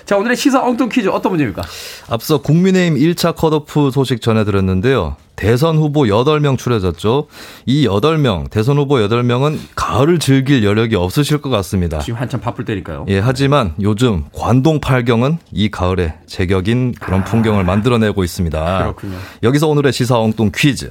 자, 0.09 0.17
오늘의 0.17 0.37
시사 0.37 0.63
엉뚱 0.63 0.89
퀴즈 0.89 1.07
어떤 1.07 1.33
문제입니까? 1.33 1.61
앞서 2.09 2.41
국민의힘 2.41 2.97
1차 2.97 3.35
컷오프 3.35 3.91
소식 3.91 4.21
전해드렸는데요. 4.21 5.17
대선 5.35 5.77
후보 5.77 6.05
8명 6.05 6.57
추려졌죠. 6.57 7.27
이 7.67 7.87
8명, 7.87 8.49
대선 8.49 8.79
후보 8.79 8.95
8명은 8.95 9.59
가을을 9.75 10.17
즐길 10.17 10.63
여력이 10.63 10.95
없으실 10.95 11.41
것 11.41 11.51
같습니다. 11.51 11.99
지금 11.99 12.19
한참 12.19 12.41
바쁠 12.41 12.65
때니까요. 12.65 13.05
예, 13.09 13.19
하지만 13.19 13.75
요즘 13.83 14.25
관동 14.33 14.79
팔경은 14.79 15.37
이 15.51 15.69
가을에 15.69 16.15
제격인 16.25 16.95
그런 16.99 17.21
아, 17.21 17.23
풍경을 17.25 17.63
만들어내고 17.63 18.23
있습니다. 18.23 18.77
그렇군요. 18.79 19.15
여기서 19.43 19.67
오늘의 19.67 19.93
시사 19.93 20.17
엉뚱 20.17 20.49
퀴즈. 20.55 20.89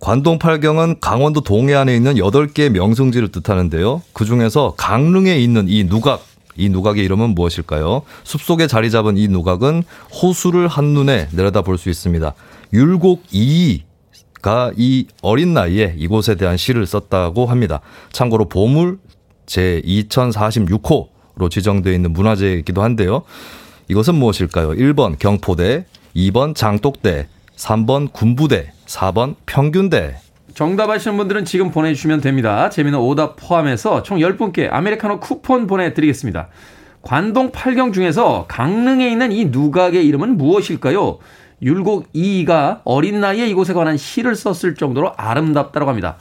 관동 0.00 0.38
팔경은 0.38 1.00
강원도 1.02 1.42
동해안에 1.42 1.94
있는 1.94 2.14
8개의 2.14 2.70
명승지를 2.70 3.30
뜻하는데요. 3.30 4.00
그 4.14 4.24
중에서 4.24 4.72
강릉에 4.78 5.36
있는 5.36 5.66
이 5.68 5.84
누각 5.84 6.24
이 6.58 6.68
누각의 6.68 7.04
이름은 7.04 7.34
무엇일까요? 7.34 8.02
숲속에 8.24 8.66
자리 8.66 8.90
잡은 8.90 9.16
이 9.16 9.28
누각은 9.28 9.84
호수를 10.22 10.68
한눈에 10.68 11.28
내려다 11.32 11.62
볼 11.62 11.78
수 11.78 11.88
있습니다. 11.88 12.34
율곡 12.72 13.22
이가 13.30 14.72
이 14.76 15.06
어린 15.22 15.54
나이에 15.54 15.94
이곳에 15.96 16.34
대한 16.34 16.56
시를 16.56 16.84
썼다고 16.86 17.46
합니다. 17.46 17.80
참고로 18.12 18.48
보물 18.48 18.98
제 19.46 19.80
2046호로 19.84 21.50
지정되어 21.50 21.92
있는 21.92 22.12
문화재이기도 22.12 22.82
한데요. 22.82 23.22
이것은 23.88 24.16
무엇일까요? 24.16 24.70
1번 24.70 25.18
경포대, 25.18 25.86
2번 26.16 26.54
장독대, 26.54 27.28
3번 27.56 28.12
군부대, 28.12 28.72
4번 28.86 29.36
평균대. 29.46 30.16
정답 30.58 30.90
아시는 30.90 31.16
분들은 31.16 31.44
지금 31.44 31.70
보내주시면 31.70 32.20
됩니다. 32.20 32.68
재미는 32.68 32.98
오답 32.98 33.36
포함해서 33.36 34.02
총 34.02 34.18
10분께 34.18 34.66
아메리카노 34.68 35.20
쿠폰 35.20 35.68
보내드리겠습니다. 35.68 36.48
관동 37.00 37.52
8경 37.52 37.92
중에서 37.92 38.46
강릉에 38.48 39.08
있는 39.08 39.30
이 39.30 39.44
누각의 39.44 40.04
이름은 40.04 40.36
무엇일까요? 40.36 41.18
율곡 41.62 42.08
이가 42.12 42.80
어린 42.84 43.20
나이에 43.20 43.46
이곳에 43.46 43.72
관한 43.72 43.96
시를 43.96 44.34
썼을 44.34 44.74
정도로 44.74 45.12
아름답다고 45.16 45.88
합니다. 45.88 46.16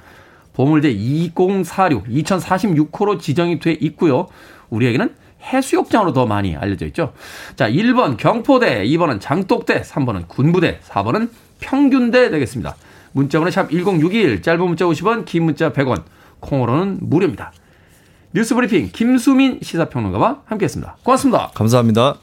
보물제 0.54 0.92
2046, 0.92 2.06
2046호로 2.06 3.20
지정이 3.20 3.58
돼 3.58 3.72
있고요. 3.72 4.28
우리에게는 4.70 5.16
해수욕장으로 5.52 6.14
더 6.14 6.28
많이 6.28 6.56
알려져 6.56 6.86
있죠. 6.86 7.14
자, 7.56 7.68
1번 7.68 8.18
경포대, 8.18 8.86
2번은 8.86 9.20
장독대, 9.20 9.82
3번은 9.82 10.28
군부대, 10.28 10.82
4번은 10.88 11.32
평균대 11.60 12.30
되겠습니다. 12.30 12.76
문자번호 13.18 13.50
샵 13.50 13.72
1061, 13.72 14.44
짧은 14.44 14.64
문자 14.64 14.86
50원, 14.86 15.26
긴 15.26 15.44
문자 15.44 15.74
100원, 15.74 16.04
콩으로는 16.40 17.00
무료입니다. 17.02 17.52
뉴스 18.32 18.54
브리핑 18.54 18.92
김수민 18.94 19.60
시사평론가와 19.60 20.44
함께했습니다. 20.46 20.98
고맙습니다. 21.04 21.50
감사합니다. 21.56 22.18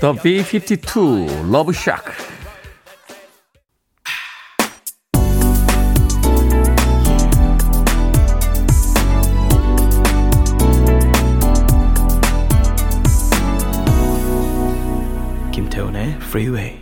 The 0.00 0.14
B-52 0.22 1.52
Love 1.52 1.74
Shack 1.74 2.35
freeway. 16.36 16.76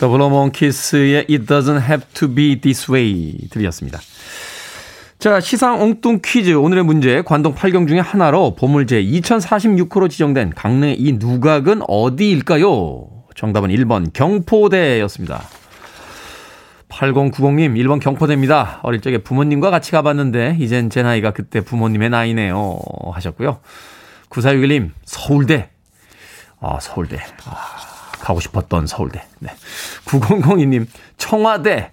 Monkeys의 0.00 1.26
It 1.28 1.44
Doesn't 1.44 1.82
Have 1.82 2.06
to 2.14 2.34
Be 2.34 2.58
This 2.58 2.90
Way 2.90 3.48
들으셨습니다. 3.50 4.00
자, 5.18 5.38
시상 5.40 5.82
엉뚱 5.82 6.20
퀴즈. 6.24 6.54
오늘의 6.54 6.84
문제, 6.84 7.20
관동 7.20 7.54
8경 7.54 7.86
중에 7.86 7.98
하나로 7.98 8.54
보물 8.54 8.86
제 8.86 9.02
2046호로 9.02 10.08
지정된 10.08 10.54
강릉의 10.54 10.98
이 10.98 11.12
누각은 11.12 11.82
어디일까요? 11.86 13.08
정답은 13.34 13.70
1번 13.70 14.10
경포대였습니다. 14.14 15.42
8090님, 16.88 17.74
1번 17.74 18.00
경포대입니다. 18.00 18.80
어릴 18.82 19.02
적에 19.02 19.18
부모님과 19.18 19.70
같이 19.70 19.90
가봤는데, 19.90 20.56
이젠 20.60 20.88
제 20.88 21.02
나이가 21.02 21.32
그때 21.32 21.60
부모님의 21.60 22.08
나이네요. 22.08 22.78
하셨고요. 23.12 23.58
9461님, 24.30 24.92
서울대. 25.04 25.68
아, 26.60 26.78
서울대. 26.80 27.18
아, 27.44 27.76
가고 28.20 28.40
싶었던 28.40 28.86
서울대. 28.86 29.22
네. 29.38 29.50
9002님, 30.06 30.86
청와대. 31.16 31.90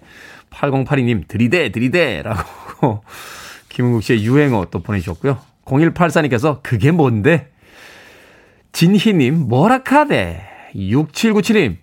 8082님, 0.50 1.28
들이대, 1.28 1.70
들이대. 1.70 2.22
라고 2.22 3.02
김은국 3.68 4.02
씨의 4.02 4.24
유행어 4.24 4.66
또 4.70 4.82
보내주셨고요. 4.82 5.38
0184님께서 5.64 6.62
그게 6.62 6.90
뭔데? 6.90 7.50
진희님, 8.72 9.48
뭐라카대. 9.48 10.42
6797님, 10.74 11.78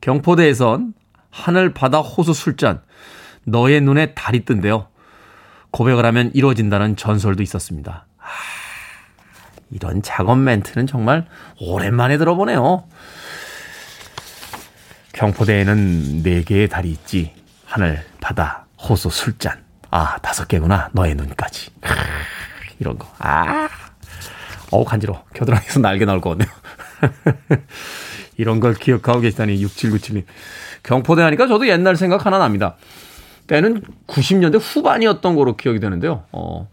경포대에선 0.00 0.94
하늘, 1.30 1.74
바다, 1.74 1.98
호수, 1.98 2.32
술잔. 2.32 2.80
너의 3.44 3.80
눈에 3.80 4.14
달이 4.14 4.44
뜬대요. 4.44 4.88
고백을 5.70 6.04
하면 6.06 6.30
이루어진다는 6.34 6.96
전설도 6.96 7.42
있었습니다. 7.42 8.06
아, 8.18 8.24
이런 9.70 10.02
작업 10.02 10.38
멘트는 10.38 10.86
정말 10.86 11.26
오랜만에 11.60 12.18
들어보네요. 12.18 12.84
경포대에는 15.12 16.22
네 16.22 16.42
개의 16.42 16.68
달이 16.68 16.90
있지. 16.90 17.34
하늘, 17.64 18.04
바다, 18.20 18.66
호수, 18.80 19.10
술잔. 19.10 19.62
아, 19.90 20.18
다섯 20.18 20.48
개구나. 20.48 20.90
너의 20.92 21.14
눈까지. 21.14 21.70
크, 21.80 21.92
이런 22.78 22.98
거. 22.98 23.10
아. 23.18 23.68
어우, 24.70 24.84
간지러워. 24.84 25.24
겨드랑이에서 25.34 25.80
날개 25.80 26.04
나올 26.04 26.20
것 26.20 26.30
같네요. 26.30 26.48
이런 28.36 28.60
걸 28.60 28.74
기억하고 28.74 29.20
계시다니, 29.20 29.62
6797님. 29.64 30.24
경포대 30.82 31.22
하니까 31.22 31.46
저도 31.46 31.66
옛날 31.68 31.96
생각 31.96 32.26
하나 32.26 32.38
납니다. 32.38 32.76
때는 33.46 33.82
90년대 34.06 34.60
후반이었던 34.60 35.34
거로 35.34 35.56
기억이 35.56 35.80
되는데요. 35.80 36.24
어, 36.32 36.70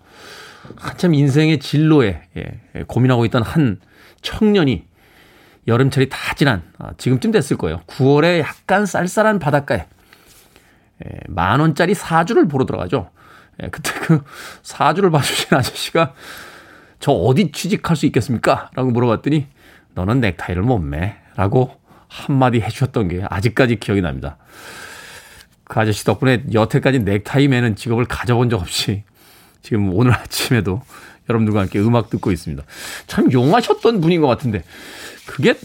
한참 0.77 1.13
인생의 1.13 1.59
진로에 1.59 2.21
예, 2.37 2.83
고민하고 2.87 3.25
있던 3.25 3.43
한 3.43 3.79
청년이 4.21 4.85
여름철이 5.67 6.09
다 6.09 6.17
지난 6.35 6.63
아, 6.77 6.91
지금쯤 6.97 7.31
됐을 7.31 7.57
거예요. 7.57 7.81
9월에 7.87 8.39
약간 8.39 8.85
쌀쌀한 8.85 9.39
바닷가에 9.39 9.85
예, 11.05 11.19
만 11.27 11.59
원짜리 11.59 11.93
사주를 11.93 12.47
보러 12.47 12.65
들어가죠. 12.65 13.09
예, 13.63 13.67
그때 13.69 13.91
그 14.01 14.23
사주를 14.63 15.11
봐주신 15.11 15.57
아저씨가 15.57 16.13
저 16.99 17.11
어디 17.11 17.51
취직할 17.51 17.95
수 17.95 18.05
있겠습니까? 18.05 18.69
라고 18.73 18.91
물어봤더니 18.91 19.47
너는 19.93 20.21
넥타이를 20.21 20.61
못 20.61 20.79
매. 20.79 21.17
라고 21.35 21.79
한마디 22.07 22.61
해주셨던 22.61 23.09
게 23.09 23.23
아직까지 23.29 23.77
기억이 23.77 24.01
납니다. 24.01 24.37
그 25.65 25.79
아저씨 25.79 26.05
덕분에 26.05 26.45
여태까지 26.53 26.99
넥타이 26.99 27.47
매는 27.47 27.75
직업을 27.75 28.05
가져본 28.05 28.49
적 28.49 28.61
없이 28.61 29.03
지금 29.65 29.91
오늘 29.93 30.13
아침에도 30.15 30.81
여러분들과 31.27 31.61
함께 31.61 31.79
음악 31.79 32.09
듣고 32.11 32.31
있습니다. 32.31 32.63
참 33.07 33.31
용하셨던 33.31 33.99
분인 33.99 34.21
것 34.21 34.27
같은데 34.27 34.63
그게 35.25 35.55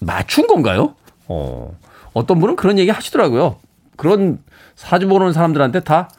맞춘 0.00 0.46
건가요? 0.46 0.94
어, 1.26 1.76
어떤 2.12 2.38
분은 2.38 2.56
그런 2.56 2.78
얘기 2.78 2.90
하시더라고요. 2.90 3.58
그런 3.96 4.38
사주 4.76 5.08
보는 5.08 5.32
사람들한테 5.32 5.80
다 5.80 6.10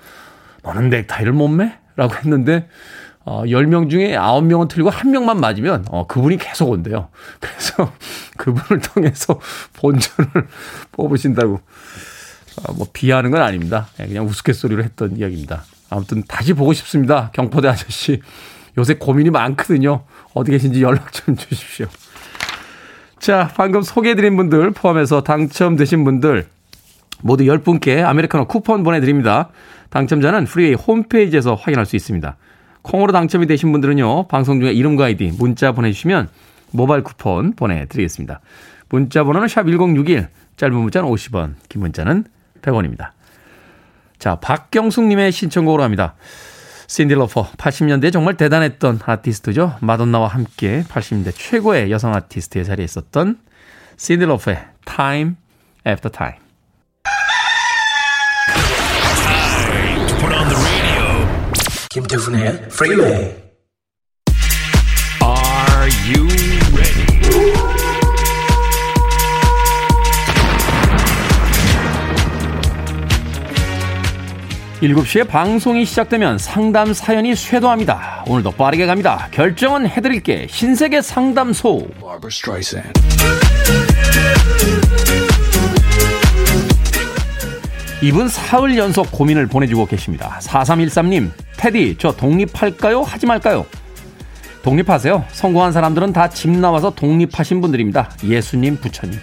너는 0.64 0.90
넥타이를 0.90 1.34
못 1.34 1.48
매? 1.48 1.78
라고 1.96 2.16
했는데 2.16 2.68
어, 3.24 3.44
10명 3.44 3.92
중에 3.92 4.14
9명은 4.16 4.70
틀리고 4.70 4.90
1명만 4.90 5.38
맞으면 5.38 5.86
어, 5.90 6.08
그분이 6.08 6.38
계속 6.38 6.70
온대요. 6.70 7.10
그래서 7.40 7.94
그분을 8.38 8.82
통해서 8.82 9.40
본전을 9.74 10.48
뽑으신다고 10.94 11.56
어, 11.56 12.74
뭐 12.74 12.88
비하하는 12.92 13.30
건 13.30 13.44
아닙니다. 13.44 13.88
네, 13.98 14.08
그냥 14.08 14.26
우스갯소리로 14.26 14.84
했던 14.84 15.18
이야기입니다. 15.18 15.64
아무튼 15.92 16.24
다시 16.28 16.54
보고 16.54 16.74
싶습니다. 16.74 17.30
경포대 17.34 17.68
아저씨. 17.68 18.22
요새 18.78 18.96
고민이 18.96 19.30
많거든요. 19.30 20.04
어디 20.34 20.52
계신지 20.52 20.82
연락 20.82 21.12
좀 21.12 21.36
주십시오. 21.36 21.86
자, 23.20 23.52
방금 23.56 23.82
소개해드린 23.82 24.36
분들 24.38 24.72
포함해서 24.72 25.22
당첨되신 25.22 26.04
분들 26.06 26.48
모두 27.22 27.44
10분께 27.44 28.04
아메리카노 28.04 28.48
쿠폰 28.48 28.84
보내드립니다. 28.84 29.50
당첨자는 29.90 30.46
프리웨이 30.46 30.74
홈페이지에서 30.74 31.56
확인할 31.56 31.86
수 31.86 31.98
있습니다. 31.98 32.38
콩으로 32.82 33.12
당첨이 33.12 33.46
되신 33.46 33.72
분들은요, 33.74 34.28
방송 34.28 34.62
중에 34.62 34.72
이름과 34.72 35.06
아이디, 35.06 35.32
문자 35.38 35.74
보내주시면 35.74 36.30
모바일 36.72 37.04
쿠폰 37.04 37.54
보내드리겠습니다. 37.54 38.40
문자 38.90 39.24
번호는 39.26 39.48
샵1061, 39.48 40.30
짧은 40.56 40.74
문자는 40.74 41.10
50원, 41.10 41.56
긴 41.70 41.82
문자는 41.82 42.24
100원입니다. 42.62 43.12
자, 44.22 44.36
박경숙님의 44.36 45.32
신청곡으로 45.32 45.82
합니다. 45.82 46.14
신디 46.86 47.16
로퍼, 47.16 47.54
80년대에 47.58 48.14
정말 48.14 48.38
대단했던 48.38 49.00
아티스트죠. 49.04 49.78
마돈나와 49.82 50.28
함께 50.28 50.84
80년대 50.88 51.34
최고의 51.36 51.90
여성 51.90 52.14
아티스트의 52.14 52.64
자리에 52.64 52.86
있었던 52.86 53.40
신디 53.98 54.26
로퍼의 54.26 54.64
Time 54.86 55.34
After 55.88 56.12
Time. 56.12 56.38
김태훈의 61.90 62.68
Freeway. 62.70 63.36
Are 65.24 65.90
you 66.08 66.41
7시에 74.82 75.28
방송이 75.28 75.86
시작되면 75.86 76.38
상담 76.39 76.94
사연이 76.94 77.36
쇄도합니다. 77.36 78.24
오늘도 78.28 78.52
빠르게 78.52 78.88
갑니다. 78.88 79.28
결정은 79.32 79.88
해드릴게. 79.88 80.48
신세계 80.50 81.02
상담소. 81.02 81.88
이분 88.02 88.28
사흘 88.28 88.76
연속 88.78 89.12
고민을 89.12 89.46
보내주고 89.48 89.86
계십니다. 89.86 90.39
4313님, 90.41 91.30
테디, 91.58 91.98
저 92.00 92.12
독립할까요? 92.15 93.02
하지 93.04 93.28
말까요? 93.28 93.65
독립하세요. 94.63 95.26
성공한 95.32 95.72
사람들은 95.72 96.12
다 96.13 96.28
집 96.28 96.50
나와서 96.50 96.89
독립하신 96.96 97.62
분들입니다. 97.62 98.10
예수님, 98.24 98.78
부처님. 98.78 99.20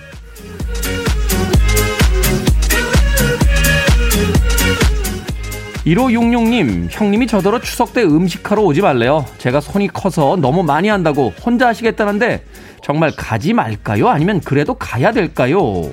1566님, 5.88 6.88
형님이 6.90 7.27
저더러 7.27 7.61
추석 7.61 7.94
때 7.94 8.03
음식하러 8.03 8.61
오지 8.62 8.83
말래요. 8.83 9.24
제가 9.38 9.61
손이 9.61 9.88
커서 9.88 10.37
너무 10.37 10.62
많이 10.62 10.88
한다고 10.88 11.33
혼자 11.42 11.68
하시겠다는데 11.68 12.44
정말 12.83 13.11
가지 13.16 13.55
말까요? 13.55 14.09
아니면 14.09 14.40
그래도 14.40 14.74
가야 14.74 15.12
될까요? 15.12 15.90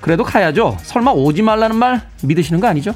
그래도 0.00 0.24
가야죠. 0.24 0.78
설마 0.82 1.10
오지 1.10 1.42
말라는 1.42 1.76
말 1.76 2.00
믿으시는 2.22 2.60
거 2.60 2.68
아니죠? 2.68 2.94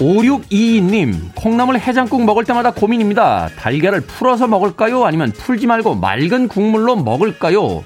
오육이님 0.00 1.30
콩나물 1.34 1.78
해장국 1.78 2.24
먹을 2.24 2.44
때마다 2.44 2.72
고민입니다. 2.72 3.48
달걀을 3.56 4.02
풀어서 4.02 4.46
먹을까요? 4.46 5.04
아니면 5.04 5.32
풀지 5.32 5.66
말고 5.66 5.94
맑은 5.94 6.48
국물로 6.48 6.96
먹을까요? 6.96 7.84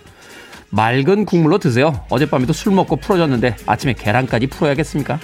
맑은 0.71 1.25
국물로 1.25 1.59
드세요. 1.59 2.05
어젯밤에도 2.09 2.53
술 2.53 2.73
먹고 2.73 2.97
풀어졌는데 2.97 3.57
아침에 3.67 3.93
계란까지 3.93 4.47
풀어야겠습니까? 4.49 5.19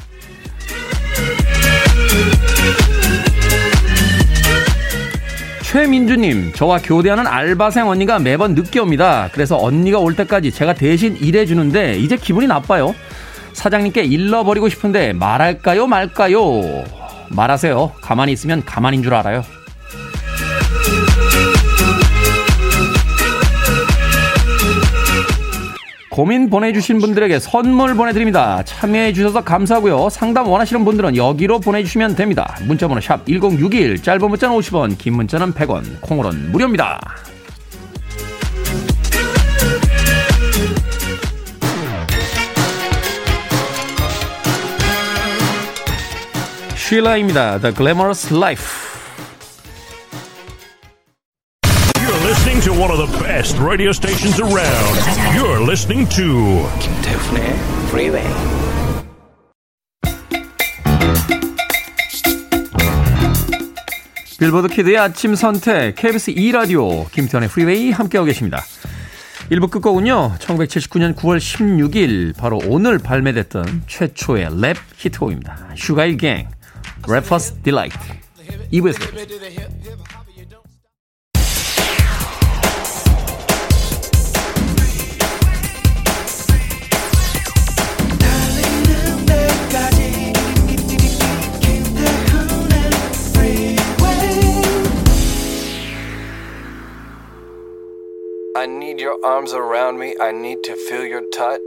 최민주님, 5.62 6.52
저와 6.54 6.78
교대하는 6.82 7.26
알바생 7.26 7.88
언니가 7.88 8.18
매번 8.18 8.54
늦게 8.54 8.80
옵니다. 8.80 9.28
그래서 9.32 9.58
언니가 9.58 9.98
올 9.98 10.16
때까지 10.16 10.50
제가 10.50 10.74
대신 10.74 11.16
일해주는데 11.16 11.98
이제 11.98 12.16
기분이 12.16 12.46
나빠요. 12.46 12.94
사장님께 13.52 14.04
일러버리고 14.04 14.68
싶은데 14.68 15.12
말할까요, 15.12 15.86
말까요? 15.86 16.84
말하세요. 17.28 17.92
가만히 18.00 18.32
있으면 18.32 18.64
가만인 18.64 19.02
줄 19.02 19.14
알아요. 19.14 19.42
고민 26.16 26.48
보내주신 26.48 26.98
분들에게 26.98 27.38
선물 27.38 27.94
보내드립니다. 27.94 28.62
참여해주셔서 28.62 29.44
감사하고요. 29.44 30.08
상담 30.08 30.48
원하시는 30.48 30.82
분들은 30.82 31.14
여기로 31.14 31.60
보내주시면 31.60 32.16
됩니다. 32.16 32.56
문자번호 32.62 33.02
샵 33.02 33.26
1061, 33.26 34.02
짧은 34.02 34.26
문자는 34.26 34.56
50원, 34.56 34.96
긴 34.96 35.12
문자는 35.12 35.52
100원, 35.52 36.00
콩으로는 36.00 36.52
무료입니다. 36.52 36.98
쉴라입니다. 46.76 47.58
The 47.58 47.74
Glamorous 47.74 48.32
Life. 48.32 48.85
Best 53.36 53.58
radio 53.60 53.92
stations 53.92 54.40
around. 54.40 54.96
You're 55.36 55.60
listening 55.60 56.08
to 56.16 56.66
김태훈의 56.80 57.44
Freeway. 57.88 58.26
빌보드 64.38 64.68
키드의 64.68 64.96
아침 64.96 65.34
선택 65.34 65.96
KBS 65.96 66.30
2 66.30 66.52
라디오 66.52 67.04
김태훈의 67.08 67.50
프리웨이 67.50 67.90
함께하고 67.90 68.24
계십니다. 68.24 68.62
1부 69.50 69.70
끝곡은요. 69.70 70.36
1979년 70.38 71.14
9월 71.14 71.36
16일 71.36 72.34
바로 72.38 72.58
오늘 72.66 72.98
발매됐던 72.98 73.82
최초의 73.86 74.48
랩 74.62 74.78
히트곡입니다. 74.96 75.74
슈가힐 75.76 76.16
갱 76.16 76.48
Breakfast 77.02 77.62
Delight 77.62 77.98
2부에서 78.72 80.15
I 98.66 98.68
need 98.68 99.00
your 99.00 99.24
arms 99.24 99.52
around 99.54 99.96
me. 100.00 100.16
I 100.20 100.32
need 100.32 100.64
to 100.64 100.74
feel 100.88 101.06
your 101.06 101.22
touch. 101.30 101.60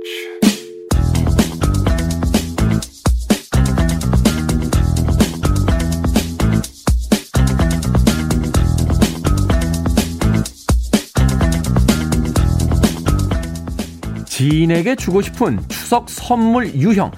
지인에게 14.26 14.98
주고 14.98 15.22
싶은 15.22 15.62
추석 15.70 16.10
선물 16.10 16.74
유형 16.74 17.12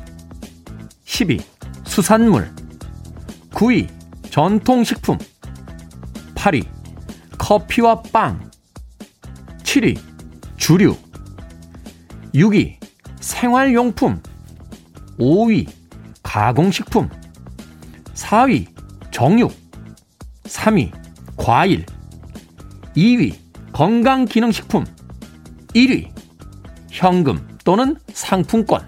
10위 1.06 1.42
수산물 1.86 2.54
9위 3.50 3.88
전통식품 4.30 5.18
8위 6.36 6.68
커피와 7.40 8.04
빵 8.14 8.51
7위 9.72 9.98
주류. 10.58 10.98
6위 12.36 12.76
생활용품. 13.22 14.22
5위 15.18 15.66
가공식품. 16.22 17.08
4위 18.14 18.68
정육. 19.12 19.54
3위 20.44 20.92
과일. 21.38 21.86
2위 22.98 23.34
건강기능식품. 23.72 24.84
1위 25.74 26.10
현금 26.90 27.58
또는 27.64 27.96
상품권 28.12 28.86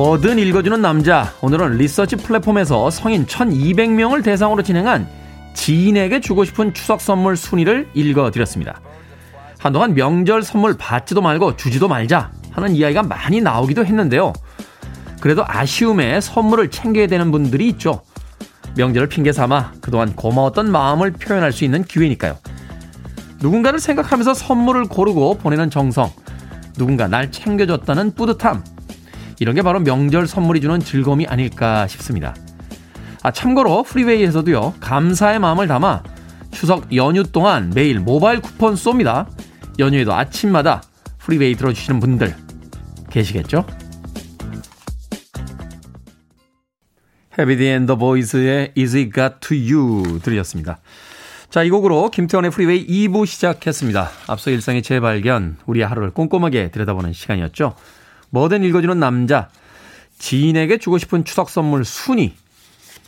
뭐든 0.00 0.38
읽어주는 0.38 0.80
남자. 0.80 1.30
오늘은 1.42 1.76
리서치 1.76 2.16
플랫폼에서 2.16 2.88
성인 2.88 3.26
1200명을 3.26 4.24
대상으로 4.24 4.62
진행한 4.62 5.06
지인에게 5.52 6.20
주고 6.20 6.46
싶은 6.46 6.72
추석 6.72 7.02
선물 7.02 7.36
순위를 7.36 7.86
읽어드렸습니다. 7.92 8.80
한동안 9.58 9.92
명절 9.92 10.42
선물 10.42 10.78
받지도 10.78 11.20
말고 11.20 11.56
주지도 11.56 11.86
말자 11.86 12.30
하는 12.50 12.74
이야기가 12.74 13.02
많이 13.02 13.42
나오기도 13.42 13.84
했는데요. 13.84 14.32
그래도 15.20 15.44
아쉬움에 15.46 16.22
선물을 16.22 16.70
챙겨야 16.70 17.06
되는 17.06 17.30
분들이 17.30 17.68
있죠. 17.68 18.00
명절을 18.78 19.10
핑계 19.10 19.32
삼아 19.32 19.72
그동안 19.82 20.16
고마웠던 20.16 20.72
마음을 20.72 21.10
표현할 21.10 21.52
수 21.52 21.66
있는 21.66 21.84
기회니까요. 21.84 22.38
누군가를 23.40 23.78
생각하면서 23.78 24.32
선물을 24.32 24.84
고르고 24.84 25.36
보내는 25.36 25.68
정성, 25.68 26.10
누군가 26.78 27.06
날 27.06 27.30
챙겨줬다는 27.30 28.14
뿌듯함, 28.14 28.64
이런 29.40 29.54
게 29.54 29.62
바로 29.62 29.80
명절 29.80 30.26
선물이 30.26 30.60
주는 30.60 30.78
즐거움이 30.78 31.26
아닐까 31.26 31.86
싶습니다. 31.88 32.36
아, 33.22 33.30
참고로 33.30 33.82
프리웨이에서도요, 33.82 34.74
감사의 34.80 35.40
마음을 35.40 35.66
담아 35.66 36.02
추석 36.50 36.94
연휴 36.94 37.22
동안 37.24 37.72
매일 37.74 38.00
모바일 38.00 38.40
쿠폰 38.40 38.74
쏩니다. 38.74 39.26
연휴에도 39.78 40.12
아침마다 40.12 40.82
프리웨이 41.18 41.54
들어주시는 41.54 42.00
분들 42.00 42.34
계시겠죠? 43.10 43.64
헤비디 47.38 47.66
앤더 47.66 47.96
보이즈의 47.96 48.74
Is 48.76 48.94
It 48.96 49.12
Got 49.14 49.36
To 49.40 49.56
You 49.56 50.20
들으셨습니다. 50.20 50.80
자, 51.48 51.62
이 51.62 51.70
곡으로 51.70 52.10
김태훈의 52.10 52.50
프리웨이 52.50 52.86
2부 52.86 53.24
시작했습니다. 53.24 54.10
앞서 54.26 54.50
일상의 54.50 54.82
재발견, 54.82 55.56
우리의 55.64 55.86
하루를 55.86 56.10
꼼꼼하게 56.10 56.70
들여다보는 56.70 57.14
시간이었죠. 57.14 57.74
뭐든 58.30 58.64
읽어주는 58.64 58.98
남자, 58.98 59.48
지인에게 60.18 60.78
주고 60.78 60.98
싶은 60.98 61.24
추석 61.24 61.50
선물 61.50 61.84
순위 61.84 62.34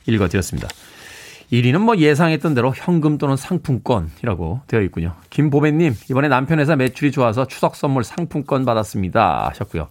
읽어드렸습니다. 0.06 0.68
1위는 1.52 1.78
뭐 1.80 1.96
예상했던 1.98 2.54
대로 2.54 2.72
현금 2.74 3.18
또는 3.18 3.36
상품권이라고 3.36 4.62
되어 4.66 4.80
있군요. 4.80 5.14
김보배님, 5.28 5.94
이번에 6.10 6.28
남편 6.28 6.58
회사 6.58 6.76
매출이 6.76 7.12
좋아서 7.12 7.46
추석 7.46 7.76
선물 7.76 8.04
상품권 8.04 8.64
받았습니다. 8.64 9.48
하셨고요. 9.50 9.88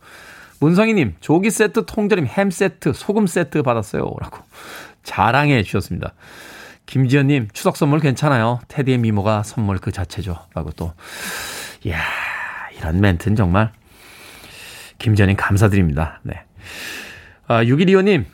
문성희님, 0.60 1.15
조기 1.22 1.52
세트, 1.52 1.86
통조림, 1.86 2.26
햄 2.26 2.50
세트, 2.50 2.94
소금 2.94 3.28
세트 3.28 3.62
받았어요. 3.62 4.02
라고 4.20 4.39
자랑해 5.04 5.62
주셨습니다. 5.62 6.13
김지연님, 6.88 7.50
추석 7.54 7.78
선물 7.78 8.00
괜찮아요. 8.00 8.60
테디의 8.67 8.98
미모가 8.98 9.44
선물 9.44 9.78
그 9.78 9.91
자체죠. 9.91 10.38
라고 10.54 10.72
또, 10.72 10.94
이야, 11.84 12.02
이런 12.78 13.00
멘트는 13.00 13.36
정말 13.36 13.72
김지현님 15.01 15.35
감사드립니다. 15.35 16.21
네. 16.23 16.43
아, 17.47 17.63
6125님, 17.63 18.25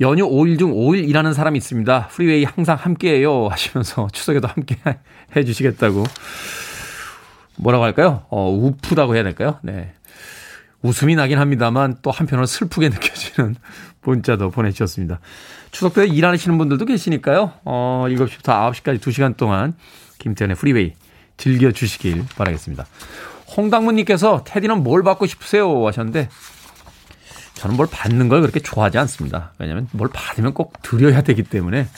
연휴 0.00 0.28
5일 0.28 0.58
중 0.58 0.72
5일 0.72 1.08
일하는 1.08 1.32
사람이 1.32 1.56
있습니다. 1.56 2.08
프리웨이 2.08 2.44
항상 2.44 2.76
함께해요. 2.76 3.46
하시면서 3.46 4.08
추석에도 4.12 4.48
함께 4.48 4.76
해 5.36 5.44
주시겠다고. 5.44 6.04
뭐라고 7.58 7.84
할까요? 7.84 8.26
어, 8.28 8.50
우프다고 8.50 9.14
해야 9.14 9.22
될까요? 9.22 9.58
네. 9.62 9.94
웃음이 10.82 11.14
나긴 11.14 11.38
합니다만 11.38 11.96
또 12.02 12.10
한편으로 12.10 12.46
슬프게 12.46 12.88
느껴지는 12.90 13.54
문자도 14.02 14.50
보내주셨습니다. 14.50 15.20
추석 15.70 15.94
때 15.94 16.06
일하시는 16.06 16.58
분들도 16.58 16.84
계시니까요. 16.84 17.52
어, 17.64 18.04
7시부터 18.08 18.72
9시까지 18.72 18.98
2시간 18.98 19.36
동안 19.36 19.74
김태현의 20.18 20.56
프리웨이 20.56 20.92
즐겨주시길 21.36 22.24
바라겠습니다. 22.36 22.84
홍당무님께서 23.56 24.44
테디는 24.44 24.82
뭘 24.82 25.02
받고 25.02 25.26
싶으세요? 25.26 25.86
하셨는데 25.86 26.28
저는 27.54 27.76
뭘 27.76 27.88
받는 27.90 28.28
걸 28.28 28.42
그렇게 28.42 28.60
좋아하지 28.60 28.98
않습니다. 28.98 29.52
왜냐하면 29.58 29.88
뭘 29.92 30.10
받으면 30.12 30.52
꼭 30.52 30.74
드려야 30.82 31.22
되기 31.22 31.42
때문에 31.42 31.88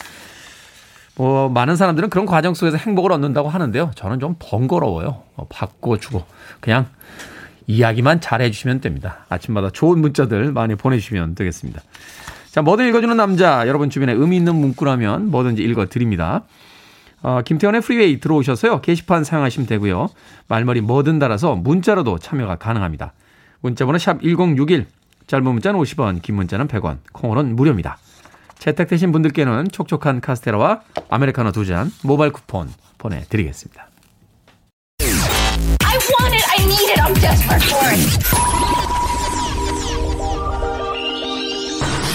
뭐 1.17 1.49
많은 1.49 1.75
사람들은 1.75 2.11
그런 2.11 2.27
과정 2.27 2.55
속에서 2.55 2.77
행복을 2.77 3.11
얻는다고 3.11 3.49
하는데요. 3.49 3.91
저는 3.97 4.21
좀 4.21 4.37
번거로워요. 4.39 5.23
뭐 5.35 5.47
받고 5.49 5.99
주고 5.99 6.25
그냥 6.61 6.87
이야기만 7.67 8.21
잘 8.21 8.41
해주시면 8.41 8.81
됩니다. 8.81 9.27
아침마다 9.29 9.71
좋은 9.71 9.99
문자들 9.99 10.53
많이 10.53 10.77
보내주시면 10.77 11.35
되겠습니다. 11.35 11.83
자, 12.51 12.63
뭐든 12.63 12.89
읽어주는 12.89 13.17
남자 13.17 13.67
여러분 13.69 13.91
주변에 13.91 14.13
의미 14.13 14.37
있는 14.37 14.55
문구라면 14.55 15.31
뭐든지 15.31 15.63
읽어드립니다. 15.63 16.45
어, 17.23 17.41
김태훈의 17.45 17.81
프리웨이 17.81 18.21
들어오셔서요. 18.21 18.81
게시판 18.81 19.25
사용하시면 19.25 19.67
되고요. 19.67 20.09
말머리 20.49 20.81
뭐든 20.81 21.19
달아서 21.19 21.57
문자로도 21.57 22.19
참여가 22.19 22.57
가능합니다. 22.57 23.13
문자번호 23.61 23.99
샵 23.99 24.21
1061, 24.23 24.87
짧은 25.27 25.45
문자는 25.45 25.81
50원, 25.81 26.23
긴 26.23 26.37
문자는 26.37 26.69
100원, 26.69 26.99
콩으로는 27.13 27.57
무료입니다. 27.57 27.99
채택되신 28.59 29.13
분들께는 29.13 29.69
촉촉한 29.71 30.21
카스테라와 30.21 30.81
아메리카노 31.11 31.53
두 31.53 31.65
잔 31.65 31.93
모바일 32.03 32.33
쿠폰 32.33 32.69
보내드리겠습니다. 32.99 33.89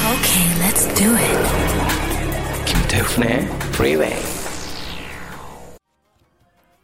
Okay, 0.04 0.48
let's 0.60 0.86
do 0.96 1.16
it. 1.16 2.66
김태훈의 2.66 3.48
Freeway. 3.74 4.33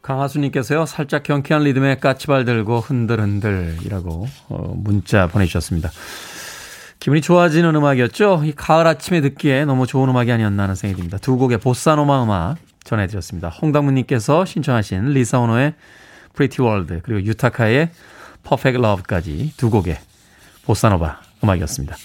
강하수님께서요 0.02 0.86
살짝 0.86 1.22
경쾌한 1.22 1.64
리듬에 1.64 1.96
까치발 1.96 2.44
들고 2.44 2.80
흔들흔들이라고 2.80 4.26
어, 4.48 4.72
문자 4.76 5.26
보내주셨습니다. 5.26 5.90
기분이 6.98 7.22
좋아지는 7.22 7.74
음악이었죠. 7.74 8.42
이 8.44 8.52
가을 8.52 8.86
아침에 8.86 9.20
듣기에 9.22 9.64
너무 9.64 9.86
좋은 9.86 10.08
음악이 10.08 10.30
아니었나 10.30 10.64
하는 10.64 10.74
생각이 10.74 10.96
듭니다. 10.98 11.18
두 11.18 11.36
곡의 11.38 11.58
보사노마 11.58 12.24
음악 12.24 12.56
전해드렸습니다. 12.84 13.48
홍당무님께서 13.48 14.44
신청하신 14.44 15.10
리사오노의 15.10 15.74
Pretty 16.34 16.66
World 16.66 17.00
그리고 17.02 17.26
유타카의 17.26 17.90
Perfect 18.42 18.78
Love까지 18.78 19.54
두 19.56 19.70
곡의 19.70 19.98
보사노바 20.64 21.20
음악이었습니다. 21.42 21.96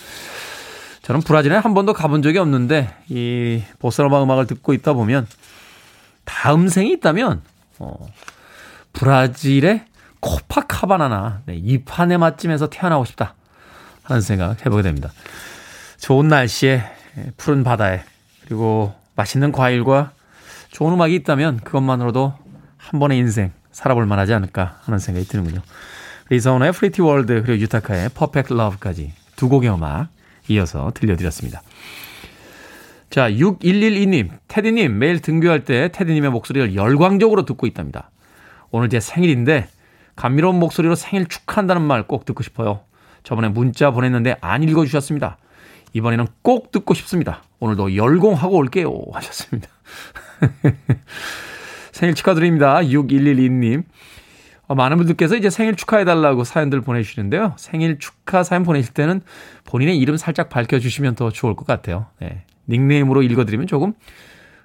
저는 1.01 1.21
브라질에 1.21 1.55
한 1.57 1.73
번도 1.73 1.93
가본 1.93 2.21
적이 2.21 2.39
없는데 2.39 2.95
이 3.09 3.61
보사노바 3.79 4.23
음악을 4.23 4.47
듣고 4.47 4.73
있다 4.73 4.93
보면 4.93 5.27
다음 6.23 6.67
생이 6.67 6.91
있다면 6.93 7.41
어, 7.79 8.07
브라질의 8.93 9.85
코파카바나나 10.19 11.41
네, 11.45 11.55
이파네마쯤에서 11.55 12.69
태어나고 12.69 13.05
싶다 13.05 13.35
하는 14.03 14.21
생각 14.21 14.65
해보게 14.65 14.81
됩니다. 14.81 15.11
좋은 15.99 16.27
날씨에 16.27 16.83
푸른 17.37 17.63
바다에 17.63 18.03
그리고 18.45 18.93
맛있는 19.15 19.51
과일과 19.51 20.11
좋은 20.71 20.93
음악이 20.93 21.15
있다면 21.15 21.61
그것만으로도 21.61 22.33
한 22.77 22.99
번의 22.99 23.17
인생 23.17 23.51
살아볼 23.71 24.05
만하지 24.05 24.33
않을까 24.33 24.79
하는 24.83 24.99
생각이 24.99 25.27
드는군요. 25.27 25.61
리사 26.29 26.48
오노의 26.48 26.71
Pretty 26.71 27.01
World 27.01 27.43
그리고 27.43 27.61
유타카의 27.61 28.09
Perfect 28.09 28.53
Love까지 28.53 29.13
두 29.35 29.49
곡의 29.49 29.73
음악 29.73 30.07
이어서 30.47 30.91
들려드렸습니다. 30.93 31.61
자, 33.15 33.31
6112님, 33.31 34.27
태디님, 34.49 34.99
매일 34.99 35.21
등교할 35.21 35.63
때 35.63 35.87
태디님의 35.87 36.31
목소리를 36.31 36.75
열광적으로 36.75 37.45
듣고 37.45 37.65
있답니다. 37.65 38.11
오늘 38.71 38.89
제 38.89 38.99
생일인데, 38.99 39.69
감미로운 40.17 40.59
목소리로 40.59 40.95
생일 40.95 41.25
축하한다는 41.25 41.81
말 41.81 42.07
꼭 42.07 42.25
듣고 42.25 42.43
싶어요. 42.43 42.81
저번에 43.23 43.47
문자 43.47 43.91
보냈는데 43.91 44.35
안 44.41 44.63
읽어주셨습니다. 44.63 45.37
이번에는 45.93 46.27
꼭 46.41 46.71
듣고 46.71 46.93
싶습니다. 46.93 47.41
오늘도 47.59 47.95
열공하고 47.95 48.57
올게요. 48.57 48.93
하셨습니다. 49.13 49.69
생일 51.93 52.15
축하드립니다. 52.15 52.81
6112님. 52.81 53.85
어, 54.67 54.75
많은 54.75 54.97
분들께서 54.97 55.37
이제 55.37 55.49
생일 55.49 55.77
축하해달라고 55.77 56.43
사연들 56.43 56.81
보내주시는데요. 56.81 57.53
생일 57.55 57.97
축하 57.97 58.43
사연 58.43 58.63
보내실 58.63 58.93
때는 58.93 59.21
본인의 59.63 59.97
이름 59.99 60.17
살짝 60.17 60.49
밝혀주시면 60.49 61.15
더 61.15 61.29
좋을 61.29 61.55
것 61.55 61.65
같아요. 61.65 62.07
네. 62.19 62.43
닉네임으로 62.69 63.23
읽어드리면 63.23 63.67
조금 63.67 63.93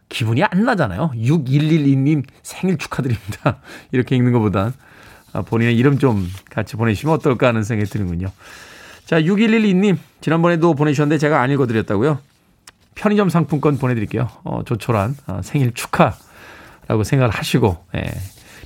기분이 0.08 0.42
안 0.42 0.64
나잖아요. 0.64 1.12
6112님 1.14 2.24
생일 2.42 2.76
축하드립니다. 2.78 3.58
이렇게 3.92 4.16
읽는 4.16 4.32
것보단 4.32 4.74
아, 5.32 5.42
본인의 5.42 5.76
이름 5.76 5.98
좀 5.98 6.28
같이 6.50 6.76
보내주시면 6.76 7.14
어떨까 7.14 7.48
하는 7.48 7.62
생각이 7.62 7.88
드는군요. 7.88 8.28
자, 9.06 9.20
6112님, 9.20 9.96
지난번에도 10.20 10.74
보내주셨는데 10.74 11.18
제가 11.18 11.40
안 11.40 11.50
읽어드렸다고요. 11.50 12.18
편의점 12.94 13.28
상품권 13.28 13.78
보내드릴게요. 13.78 14.28
어, 14.44 14.62
조촐한 14.64 15.16
어, 15.26 15.40
생일 15.42 15.72
축하라고 15.72 17.04
생각을 17.04 17.34
하시고, 17.34 17.84
예, 17.96 18.04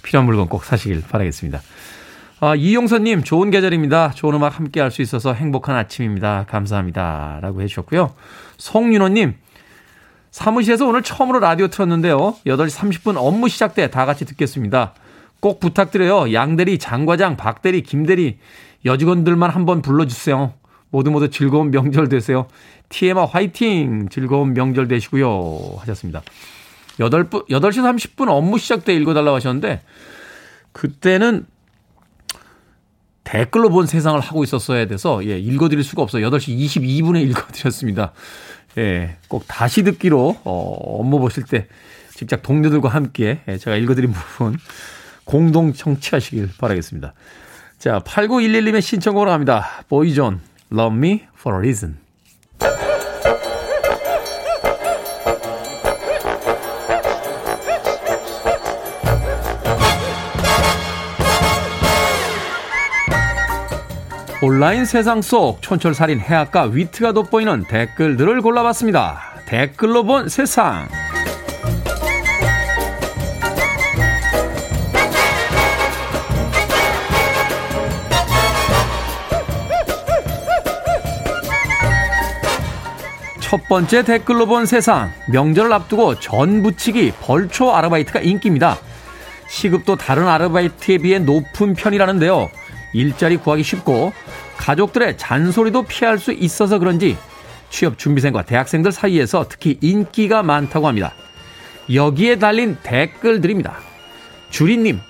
필요한 0.03 0.27
물건 0.27 0.49
꼭 0.49 0.65
사시길 0.65 1.03
바라겠습니다. 1.09 1.61
아, 2.41 2.55
이용선님, 2.55 3.23
좋은 3.23 3.51
계절입니다. 3.51 4.11
좋은 4.11 4.35
음악 4.35 4.59
함께 4.59 4.81
할 4.81 4.91
수 4.91 5.03
있어서 5.03 5.33
행복한 5.33 5.77
아침입니다. 5.77 6.47
감사합니다. 6.49 7.39
라고 7.41 7.63
해주셨고요. 7.63 8.15
송윤호님, 8.59 9.35
사무실에서 10.31 10.87
오늘 10.87 11.03
처음으로 11.03 11.39
라디오 11.39 11.69
틀었는데요. 11.69 12.37
8시 12.47 12.69
30분 13.03 13.17
업무 13.17 13.49
시작 13.49 13.75
때 13.75 13.89
다 13.89 14.05
같이 14.05 14.25
듣겠습니다. 14.25 14.95
꼭 15.41 15.61
부탁드려요. 15.61 16.33
양대리, 16.33 16.79
장과장, 16.79 17.37
박대리, 17.37 17.83
김대리, 17.83 18.39
여직원들만 18.85 19.51
한번 19.51 19.81
불러주세요. 19.81 20.55
모두 20.91 21.11
모두 21.11 21.31
즐거운 21.31 21.71
명절 21.71 22.09
되세요. 22.09 22.47
TMA 22.89 23.25
화이팅! 23.31 24.09
즐거운 24.11 24.55
명절 24.55 24.89
되시고요. 24.89 25.77
하셨습니다. 25.79 26.23
8, 26.99 27.11
8시 27.11 27.49
30분 27.49 28.29
업무 28.29 28.59
시작 28.59 28.85
때 28.85 28.95
읽어달라고 28.95 29.35
하셨는데, 29.37 29.83
그때는 30.73 31.47
댓글로 33.25 33.71
본 33.71 33.87
세상을 33.87 34.19
하고 34.21 34.45
있었어야 34.45 34.87
돼서, 34.87 35.25
예, 35.25 35.39
읽어드릴 35.39 35.83
수가 35.83 36.03
없어요. 36.03 36.29
8시 36.31 36.57
22분에 36.59 37.23
읽어드렸습니다. 37.31 38.13
예, 38.79 39.17
꼭 39.29 39.45
다시 39.49 39.83
듣기로, 39.83 40.37
어, 40.45 40.99
업무 41.01 41.19
보실 41.19 41.45
때 41.45 41.67
직접 42.15 42.43
동료들과 42.43 42.89
함께 42.89 43.41
예, 43.49 43.59
제가 43.59 43.77
읽어드린 43.77 44.13
부분 44.13 44.57
공동 45.25 45.73
청취하시길 45.73 46.51
바라겠습니다. 46.59 47.15
자, 47.79 48.01
8911님의 48.01 48.81
신청곡으로 48.81 49.31
갑니다. 49.31 49.85
보이존, 49.89 50.41
Love 50.73 50.97
Me 50.97 51.23
for 51.39 51.57
a 51.57 51.59
Reason. 51.59 51.97
온라인 64.47 64.85
세상 64.85 65.23
속 65.23 65.63
촌철살인 65.63 66.21
해악과 66.21 66.65
위트가 66.65 67.13
돋보이는 67.13 67.65
댓글들을 67.65 68.43
골라봤습니다. 68.43 69.19
댓글로 69.47 70.05
본 70.05 70.29
세상. 70.29 70.87
첫 83.41 83.67
번째 83.67 84.03
댓글로 84.03 84.45
본 84.45 84.67
세상. 84.67 85.11
명절을 85.31 85.73
앞두고 85.73 86.21
전 86.21 86.63
부치기 86.63 87.15
벌초 87.23 87.75
아르바이트가 87.75 88.21
인기입니다. 88.21 88.77
시급도 89.49 89.97
다른 89.97 90.29
아르바이트에 90.29 90.99
비해 90.99 91.19
높은 91.19 91.73
편이라는데요. 91.73 92.51
일자리 92.95 93.37
구하기 93.37 93.63
쉽고 93.63 94.13
가족들의 94.57 95.19
잔소리도 95.19 95.83
피할 95.83 96.19
수 96.19 96.33
있어서 96.33 96.79
그런지 96.79 97.19
취업 97.69 97.99
준비생과 97.99 98.43
대학생들 98.43 98.93
사이에서 98.93 99.47
특히 99.49 99.77
인기가 99.83 100.43
많다고 100.43 100.89
합니다. 100.89 101.13
여기에 101.93 102.39
달린 102.39 102.79
댓글들입니다. 102.83 103.77
주리님, 104.51 105.01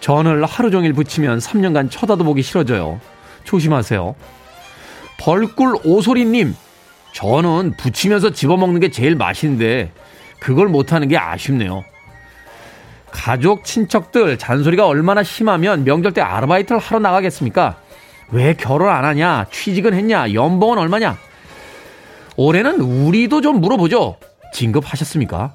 전을 0.00 0.44
하루 0.44 0.70
종일 0.70 0.92
붙이면 0.92 1.38
3년간 1.38 1.90
쳐다도 1.90 2.24
보기 2.24 2.42
싫어져요. 2.42 3.00
조심하세요. 3.44 4.14
벌꿀 5.18 5.76
오소리님, 5.84 6.54
저는 7.12 7.76
부치면서 7.78 8.30
집어먹는 8.30 8.80
게 8.80 8.90
제일 8.90 9.14
맛있는데 9.14 9.92
그걸 10.40 10.68
못하는 10.68 11.08
게 11.08 11.16
아쉽네요. 11.16 11.84
가족, 13.14 13.64
친척들 13.64 14.36
잔소리가 14.36 14.86
얼마나 14.86 15.22
심하면 15.22 15.84
명절 15.84 16.12
때 16.12 16.20
아르바이트를 16.20 16.80
하러 16.80 16.98
나가겠습니까? 16.98 17.76
왜 18.32 18.54
결혼 18.54 18.88
안 18.92 19.04
하냐? 19.04 19.46
취직은 19.52 19.94
했냐? 19.94 20.34
연봉은 20.34 20.76
얼마냐? 20.78 21.16
올해는 22.36 22.80
우리도 22.80 23.40
좀 23.40 23.60
물어보죠. 23.60 24.16
진급하셨습니까? 24.52 25.54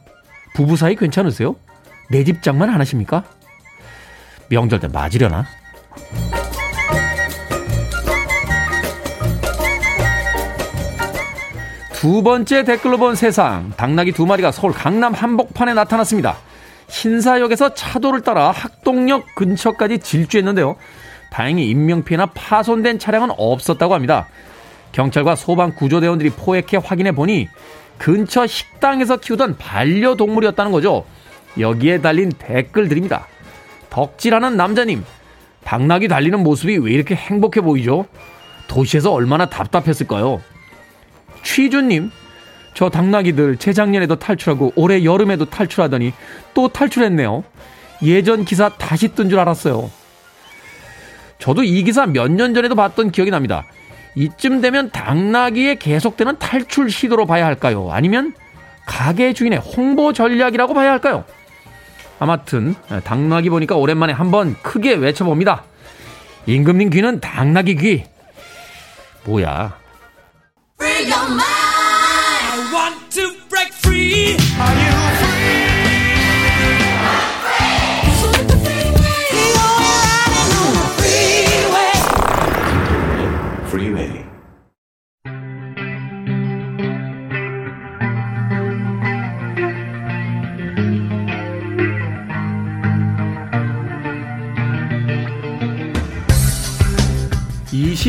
부부 0.56 0.78
사이 0.78 0.96
괜찮으세요? 0.96 1.58
내 2.10 2.24
집장만 2.24 2.70
안 2.70 2.80
하십니까? 2.80 3.24
명절 4.48 4.80
때 4.80 4.88
맞으려나? 4.88 5.46
두 11.94 12.24
번째 12.24 12.64
댓글로 12.64 12.98
본 12.98 13.16
세상. 13.16 13.74
당나귀 13.76 14.14
두 14.14 14.26
마리가 14.26 14.54
서울 14.54 14.72
강남 14.72 15.14
한복판에 15.14 15.74
나타났습니다. 15.74 16.38
신사역에서 16.90 17.74
차도를 17.74 18.22
따라 18.22 18.52
학동역 18.52 19.36
근처까지 19.36 20.00
질주했는데요. 20.00 20.76
다행히 21.32 21.70
인명피해나 21.70 22.28
파손된 22.28 23.00
차량은 23.00 23.30
없었다고 23.38 23.94
합니다. 23.94 24.28
경찰과 24.92 25.36
소방 25.36 25.76
구조대원들이 25.76 26.32
포획해 26.32 26.78
확인해 26.84 27.12
보니 27.12 27.48
근처 27.98 28.48
식당에서 28.48 29.18
키우던 29.18 29.58
반려동물이었다는 29.58 30.72
거죠. 30.72 31.06
여기에 31.60 32.02
달린 32.02 32.30
댓글들입니다. 32.30 33.28
덕질하는 33.90 34.56
남자님, 34.58 35.04
당나귀 35.64 36.08
달리는 36.08 36.42
모습이 36.42 36.78
왜 36.78 36.92
이렇게 36.92 37.16
행복해 37.16 37.62
보이죠? 37.62 38.06
도시에서 38.68 39.12
얼마나 39.12 39.48
답답했을까요? 39.48 40.42
취주님, 41.44 42.12
저 42.80 42.90
당나귀들 42.90 43.58
재작년에도 43.58 44.16
탈출하고 44.16 44.72
올해 44.78 45.04
여름에도 45.04 45.44
탈출하더니 45.44 46.14
또 46.54 46.70
탈출했네요. 46.70 47.44
예전 48.04 48.46
기사 48.46 48.70
다시 48.70 49.10
뜬 49.10 49.30
줄 49.30 49.38
알았어요. 49.38 49.92
저도 51.40 51.64
이 51.64 51.84
기사 51.84 52.06
몇 52.06 52.32
년 52.32 52.54
전에도 52.54 52.76
봤던 52.76 53.12
기억이 53.12 53.32
납니다. 53.32 53.66
이쯤 54.16 54.62
되면 54.62 54.92
당나귀의 54.92 55.78
계속되는 55.78 56.40
탈출 56.40 56.90
시도로 56.90 57.26
봐야 57.26 57.46
할까요? 57.48 57.90
아니면 57.92 58.34
가게 58.86 59.34
주인의 59.34 59.60
홍보 59.60 60.14
전략이라고 60.14 60.74
봐야 60.74 60.92
할까요? 60.92 61.26
아무튼 62.18 62.76
당나귀 63.04 63.50
보니까 63.50 63.76
오랜만에 63.76 64.14
한번 64.14 64.56
크게 64.62 64.94
외쳐봅니다. 64.94 65.66
임금님 66.46 66.92
귀는 66.92 67.20
당나귀 67.20 67.76
귀. 67.76 68.04
뭐야? 69.26 69.78
I 72.62 72.74
want 72.74 73.12
to 73.14 73.38
break 73.48 73.72
free. 73.72 74.36
Are 74.60 74.76
you? 74.76 75.09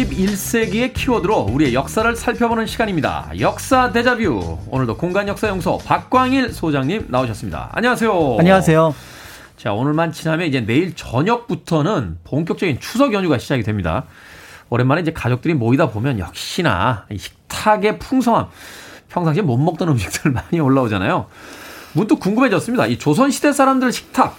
21세기의 0.09 0.95
키워드로 0.95 1.49
우리의 1.51 1.75
역사를 1.75 2.15
살펴보는 2.17 2.67
시간입니다. 2.67 3.31
역사 3.39 3.93
대자뷰. 3.93 4.59
오늘도 4.69 4.97
공간 4.97 5.29
역사 5.29 5.49
연구소 5.49 5.79
박광일 5.79 6.53
소장님 6.53 7.07
나오셨습니다. 7.09 7.71
안녕하세요. 7.73 8.37
안녕하세요. 8.39 8.95
자, 9.57 9.73
오늘만 9.73 10.13
지나면 10.13 10.49
이제 10.49 10.61
내일 10.61 10.95
저녁부터는 10.95 12.19
본격적인 12.25 12.81
추석 12.81 13.13
연휴가 13.13 13.37
시작이 13.39 13.63
됩니다. 13.63 14.05
오랜만에 14.71 15.03
이제 15.03 15.13
가족들이 15.13 15.55
모이다 15.55 15.91
보면 15.91 16.19
역시나 16.19 17.07
식탁의 17.15 17.99
풍성함, 17.99 18.47
평상시에 19.09 19.43
못 19.43 19.59
먹던 19.59 19.89
음식들 19.89 20.31
많이 20.33 20.61
올라오잖아요. 20.61 21.27
문득 21.93 22.21
궁금해졌습니다. 22.21 22.87
이 22.87 22.99
조선시대 22.99 23.53
사람들 23.53 23.93
식탁, 23.93 24.37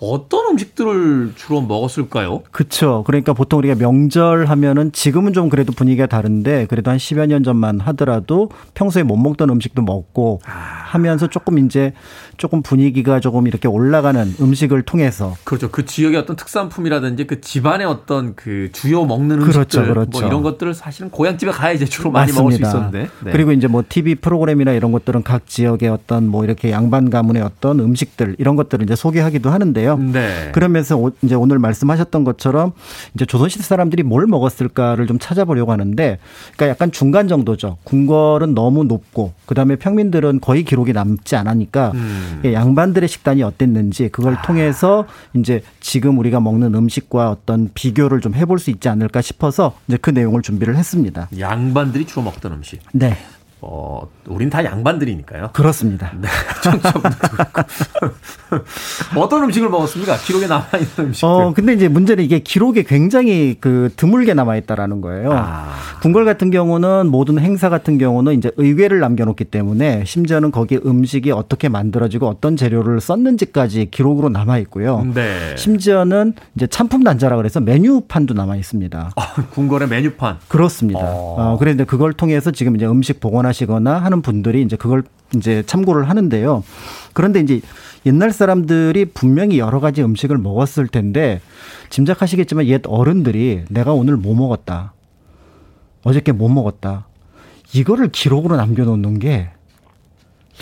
어떤 0.00 0.50
음식들을 0.50 1.32
주로 1.36 1.60
먹었을까요? 1.60 2.42
그렇죠. 2.50 3.04
그러니까 3.06 3.32
보통 3.32 3.58
우리가 3.58 3.74
명절 3.76 4.46
하면은 4.46 4.92
지금은 4.92 5.32
좀 5.32 5.48
그래도 5.48 5.72
분위기가 5.72 6.06
다른데 6.06 6.66
그래도 6.66 6.90
한 6.90 6.98
10여 6.98 7.26
년 7.26 7.42
전만 7.42 7.80
하더라도 7.80 8.50
평소에 8.74 9.02
못 9.02 9.16
먹던 9.16 9.50
음식도 9.50 9.82
먹고 9.82 10.40
아. 10.46 10.84
하면서 10.94 11.26
조금 11.26 11.58
이제 11.58 11.92
조금 12.36 12.62
분위기가 12.62 13.20
조금 13.20 13.46
이렇게 13.46 13.66
올라가는 13.66 14.34
음식을 14.40 14.82
통해서 14.82 15.36
그렇죠. 15.44 15.70
그 15.70 15.84
지역의 15.84 16.18
어떤 16.18 16.36
특산품이라든지 16.36 17.26
그 17.26 17.40
집안의 17.40 17.86
어떤 17.86 18.34
그 18.34 18.70
주요 18.72 19.04
먹는 19.04 19.40
음식들 19.40 19.52
그렇죠, 19.52 19.82
그렇죠. 19.84 20.20
뭐 20.20 20.28
이런 20.28 20.42
것들을 20.42 20.74
사실은 20.74 21.10
고향집에 21.10 21.50
가야 21.50 21.72
이제 21.72 21.84
주로 21.84 22.10
많이 22.10 22.32
맞습니다. 22.32 22.42
먹을 22.42 22.56
수 22.56 22.62
있었는데 22.62 23.10
네. 23.24 23.32
그리고 23.32 23.52
이제 23.52 23.66
뭐 23.66 23.82
TV 23.88 24.16
프로그램이나 24.16 24.72
이런 24.72 24.92
것들은 24.92 25.22
각 25.22 25.46
지역의 25.46 25.88
어떤 25.88 26.28
뭐 26.28 26.44
이렇게 26.44 26.70
양반 26.70 27.10
가문의 27.10 27.42
어떤 27.42 27.80
음식들 27.80 28.36
이런 28.38 28.56
것들을 28.56 28.84
이제 28.84 28.94
소개하기도 28.94 29.50
하는데요. 29.50 29.93
네. 29.96 30.50
그러면서 30.52 31.10
이제 31.22 31.34
오늘 31.34 31.58
말씀하셨던 31.58 32.24
것처럼 32.24 32.72
이제 33.14 33.24
조선시대 33.24 33.62
사람들이 33.62 34.02
뭘 34.02 34.26
먹었을까를 34.26 35.06
좀 35.06 35.18
찾아보려고 35.18 35.72
하는데 35.72 36.18
그러니까 36.56 36.68
약간 36.68 36.92
중간 36.92 37.28
정도죠. 37.28 37.78
궁궐은 37.84 38.54
너무 38.54 38.84
높고 38.84 39.32
그다음에 39.46 39.76
평민들은 39.76 40.40
거의 40.40 40.64
기록이 40.64 40.92
남지 40.92 41.36
않으니까 41.36 41.92
음. 41.94 42.40
예, 42.44 42.52
양반들의 42.52 43.08
식단이 43.08 43.42
어땠는지 43.42 44.08
그걸 44.08 44.34
아. 44.34 44.42
통해서 44.42 45.06
이제 45.34 45.62
지금 45.80 46.18
우리가 46.18 46.40
먹는 46.40 46.74
음식과 46.74 47.30
어떤 47.30 47.70
비교를 47.74 48.20
좀 48.20 48.34
해볼 48.34 48.58
수 48.58 48.70
있지 48.70 48.88
않을까 48.88 49.20
싶어서 49.20 49.76
이제 49.88 49.96
그 50.00 50.10
내용을 50.10 50.42
준비를 50.42 50.76
했습니다. 50.76 51.28
양반들이 51.38 52.06
주로 52.06 52.22
먹던 52.22 52.52
음식. 52.52 52.80
네. 52.92 53.16
어, 53.66 54.06
우린 54.26 54.50
다 54.50 54.62
양반들이니까요. 54.62 55.50
그렇습니다. 55.54 56.12
네. 56.20 56.28
어떤 59.16 59.44
음식을 59.44 59.70
먹었습니까? 59.70 60.18
기록에 60.18 60.46
남아있는 60.46 60.88
음식. 60.98 61.24
어, 61.24 61.54
근데 61.54 61.72
이제 61.72 61.88
문제는 61.88 62.22
이게 62.22 62.40
기록에 62.40 62.82
굉장히 62.82 63.56
그 63.58 63.90
드물게 63.96 64.34
남아있다라는 64.34 65.00
거예요. 65.00 65.32
아. 65.32 65.70
궁궐 66.02 66.26
같은 66.26 66.50
경우는 66.50 67.06
모든 67.06 67.38
행사 67.38 67.70
같은 67.70 67.96
경우는 67.96 68.34
이제 68.34 68.50
의궤를 68.58 69.00
남겨놓기 69.00 69.44
때문에 69.44 70.04
심지어는 70.04 70.50
거기 70.50 70.78
음식이 70.84 71.30
어떻게 71.30 71.70
만들어지고 71.70 72.28
어떤 72.28 72.56
재료를 72.56 73.00
썼는지까지 73.00 73.88
기록으로 73.90 74.28
남아있고요. 74.28 75.06
네. 75.14 75.56
심지어는 75.56 76.34
이제 76.54 76.66
찬품 76.66 77.02
단자라 77.02 77.36
그래서 77.36 77.60
메뉴판도 77.60 78.34
남아있습니다. 78.34 79.12
아, 79.16 79.32
궁궐의 79.52 79.88
메뉴판. 79.88 80.36
그렇습니다. 80.48 81.00
어. 81.00 81.36
어, 81.38 81.56
그런데 81.58 81.84
그걸 81.84 82.12
통해서 82.12 82.50
지금 82.50 82.76
이제 82.76 82.84
음식 82.84 83.20
복원하 83.20 83.53
하시거나 83.54 83.98
하는 83.98 84.20
분들이 84.20 84.62
이제 84.62 84.76
그걸 84.76 85.04
이제 85.34 85.62
참고를 85.66 86.08
하는데요. 86.10 86.64
그런데 87.12 87.40
이제 87.40 87.60
옛날 88.04 88.32
사람들이 88.32 89.06
분명히 89.06 89.58
여러 89.58 89.80
가지 89.80 90.02
음식을 90.02 90.36
먹었을 90.36 90.88
텐데 90.88 91.40
짐작하시겠지만 91.90 92.66
옛 92.66 92.82
어른들이 92.86 93.64
내가 93.70 93.92
오늘 93.92 94.16
뭐 94.16 94.34
먹었다. 94.34 94.92
어저께 96.02 96.32
뭐 96.32 96.48
먹었다. 96.48 97.06
이거를 97.72 98.08
기록으로 98.10 98.56
남겨놓는 98.56 99.18
게 99.20 99.50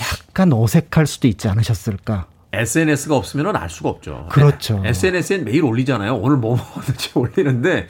약간 0.00 0.52
어색할 0.52 1.07
수도 1.07 1.26
있지 1.26 1.48
않으셨을까. 1.48 2.26
SNS가 2.52 3.16
없으면 3.16 3.57
알 3.57 3.68
수가 3.68 3.88
없죠. 3.88 4.28
그렇죠. 4.31 4.83
SNS엔 4.85 5.44
매일 5.44 5.64
올리잖아요. 5.64 6.14
오늘 6.16 6.37
뭐 6.37 6.57
먹었는지 6.57 7.11
올리는데 7.16 7.88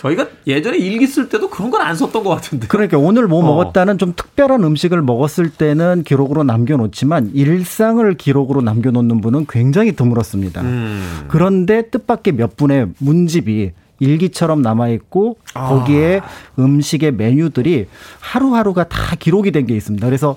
저희가 0.00 0.28
예전에 0.46 0.78
일기 0.78 1.06
쓸 1.06 1.28
때도 1.28 1.50
그런 1.50 1.70
건 1.70 1.80
안 1.80 1.96
썼던 1.96 2.22
것 2.24 2.30
같은데. 2.30 2.66
그러니까 2.68 2.98
오늘 2.98 3.26
뭐 3.26 3.40
어. 3.40 3.42
먹었다는 3.42 3.98
좀 3.98 4.12
특별한 4.14 4.62
음식을 4.62 5.00
먹었을 5.02 5.50
때는 5.50 6.04
기록으로 6.04 6.42
남겨놓지만 6.44 7.30
일상을 7.34 8.14
기록으로 8.14 8.60
남겨놓는 8.60 9.20
분은 9.20 9.46
굉장히 9.48 9.92
드물었습니다. 9.92 10.60
음. 10.62 11.24
그런데 11.28 11.88
뜻밖의 11.90 12.34
몇 12.34 12.56
분의 12.56 12.88
문집이 12.98 13.72
일기처럼 14.00 14.62
남아있고 14.62 15.36
아. 15.54 15.68
거기에 15.68 16.20
음식의 16.58 17.12
메뉴들이 17.12 17.86
하루하루가 18.18 18.84
다 18.88 19.14
기록이 19.18 19.52
된 19.52 19.60
게 19.60 19.76
있습니다. 19.76 20.04
그래서 20.06 20.36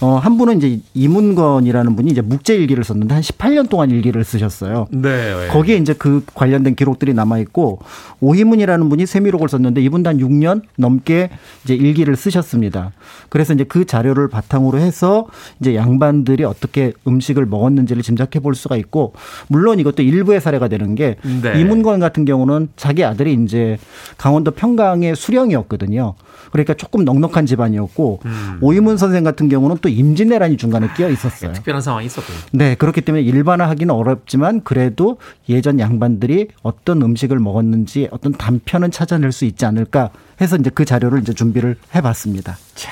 어, 0.00 0.14
한 0.16 0.38
분은 0.38 0.56
이제 0.58 0.80
이문건이라는 0.94 1.94
분이 1.96 2.10
이제 2.12 2.22
묵제 2.22 2.54
일기를 2.56 2.84
썼는데 2.84 3.14
한 3.14 3.22
18년 3.22 3.68
동안 3.68 3.90
일기를 3.90 4.24
쓰셨어요. 4.24 4.86
네. 4.90 5.48
거기에 5.50 5.76
이제 5.76 5.92
그 5.92 6.24
관련된 6.34 6.74
기록들이 6.76 7.12
남아 7.12 7.38
있고 7.40 7.80
오희문이라는 8.20 8.88
분이 8.88 9.04
세미록을 9.06 9.48
썼는데 9.48 9.82
이분도 9.82 10.08
한 10.08 10.18
6년 10.18 10.62
넘게 10.76 11.30
이제 11.64 11.74
일기를 11.74 12.16
쓰셨습니다. 12.16 12.92
그래서 13.28 13.52
이제 13.52 13.64
그 13.64 13.84
자료를 13.84 14.28
바탕으로 14.28 14.78
해서 14.78 15.26
이제 15.60 15.74
양반들이 15.74 16.44
어떻게 16.44 16.92
음식을 17.06 17.44
먹었는지를 17.46 18.02
짐작해 18.02 18.40
볼 18.40 18.54
수가 18.54 18.76
있고 18.76 19.12
물론 19.48 19.80
이것도 19.80 20.02
일부의 20.02 20.40
사례가 20.40 20.68
되는 20.68 20.94
게 20.94 21.16
네. 21.42 21.60
이문건 21.60 22.00
같은 22.00 22.24
경우는 22.24 22.68
자기 22.76 22.99
아들이 23.04 23.34
이제 23.34 23.78
강원도 24.16 24.50
평강의 24.50 25.16
수령이었거든요. 25.16 26.14
그러니까 26.52 26.74
조금 26.74 27.04
넉넉한 27.04 27.46
집안이었고 27.46 28.20
음. 28.24 28.58
오이문 28.60 28.96
선생 28.96 29.24
같은 29.24 29.48
경우는 29.48 29.78
또 29.80 29.88
임진왜란이 29.88 30.56
중간에 30.56 30.88
끼어 30.96 31.08
있었어요. 31.08 31.52
특별한 31.52 31.80
상황이 31.82 32.06
있었군요. 32.06 32.38
네, 32.52 32.74
그렇기 32.74 33.02
때문에 33.02 33.22
일반화하기는 33.22 33.94
어렵지만 33.94 34.62
그래도 34.64 35.18
예전 35.48 35.78
양반들이 35.78 36.48
어떤 36.62 37.02
음식을 37.02 37.38
먹었는지 37.38 38.08
어떤 38.10 38.32
단편은 38.32 38.90
찾아낼 38.90 39.32
수 39.32 39.44
있지 39.44 39.64
않을까 39.64 40.10
해서 40.40 40.56
이제 40.56 40.70
그 40.70 40.84
자료를 40.84 41.20
이제 41.20 41.32
준비를 41.32 41.76
해봤습니다. 41.94 42.56
자, 42.74 42.90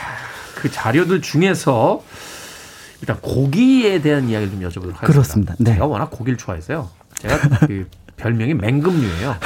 그 0.55 0.71
자료들 0.71 1.23
중에서 1.23 2.03
일단 3.01 3.17
고기에 3.21 4.01
대한 4.03 4.29
이야기를 4.29 4.53
좀 4.53 4.61
여쭤보도록 4.61 4.95
하겠습니다. 4.97 5.07
그렇습니다. 5.07 5.55
네. 5.59 5.73
제가 5.75 5.87
워낙 5.87 6.11
고기를 6.11 6.37
좋아해서요. 6.37 6.89
제가 7.15 7.39
그 7.67 7.89
별명이 8.17 8.55
맹금류예요. 8.55 9.37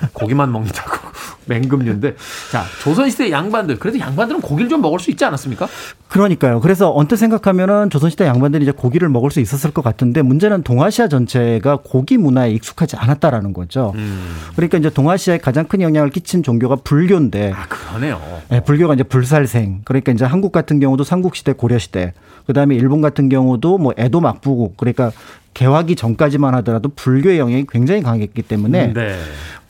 네, 0.00 0.08
고기만 0.12 0.52
먹는다고. 0.52 1.06
맹금류인데 1.46 2.16
자 2.50 2.64
조선시대 2.82 3.30
양반들 3.30 3.78
그래도 3.78 3.98
양반들은 3.98 4.40
고기를 4.40 4.68
좀 4.68 4.80
먹을 4.80 4.98
수 4.98 5.10
있지 5.10 5.24
않았습니까? 5.24 5.68
그러니까요. 6.08 6.60
그래서 6.60 6.92
언뜻 6.94 7.16
생각하면은 7.16 7.90
조선시대 7.90 8.26
양반들이 8.26 8.64
이제 8.64 8.72
고기를 8.72 9.08
먹을 9.08 9.30
수 9.30 9.40
있었을 9.40 9.70
것 9.70 9.82
같은데 9.82 10.22
문제는 10.22 10.62
동아시아 10.62 11.08
전체가 11.08 11.78
고기 11.84 12.16
문화에 12.16 12.50
익숙하지 12.50 12.96
않았다라는 12.96 13.52
거죠. 13.52 13.92
음. 13.94 14.36
그러니까 14.54 14.78
이제 14.78 14.90
동아시아에 14.90 15.38
가장 15.38 15.66
큰 15.66 15.80
영향을 15.80 16.10
끼친 16.10 16.42
종교가 16.42 16.76
불교인데. 16.76 17.52
아 17.54 17.66
그러네요. 17.68 18.20
네, 18.48 18.60
불교가 18.60 18.94
이제 18.94 19.02
불살생. 19.02 19.82
그러니까 19.84 20.12
이제 20.12 20.24
한국 20.24 20.52
같은 20.52 20.80
경우도 20.80 21.04
삼국시대 21.04 21.52
고려시대. 21.52 22.12
그다음에 22.46 22.76
일본 22.76 23.00
같은 23.00 23.28
경우도 23.28 23.78
뭐 23.78 23.92
에도 23.96 24.20
막부국 24.20 24.76
그러니까 24.76 25.10
개화기 25.56 25.96
전까지만 25.96 26.54
하더라도 26.56 26.90
불교의 26.94 27.38
영향이 27.38 27.66
굉장히 27.68 28.02
강했기 28.02 28.42
때문에 28.42 28.92
네. 28.92 29.16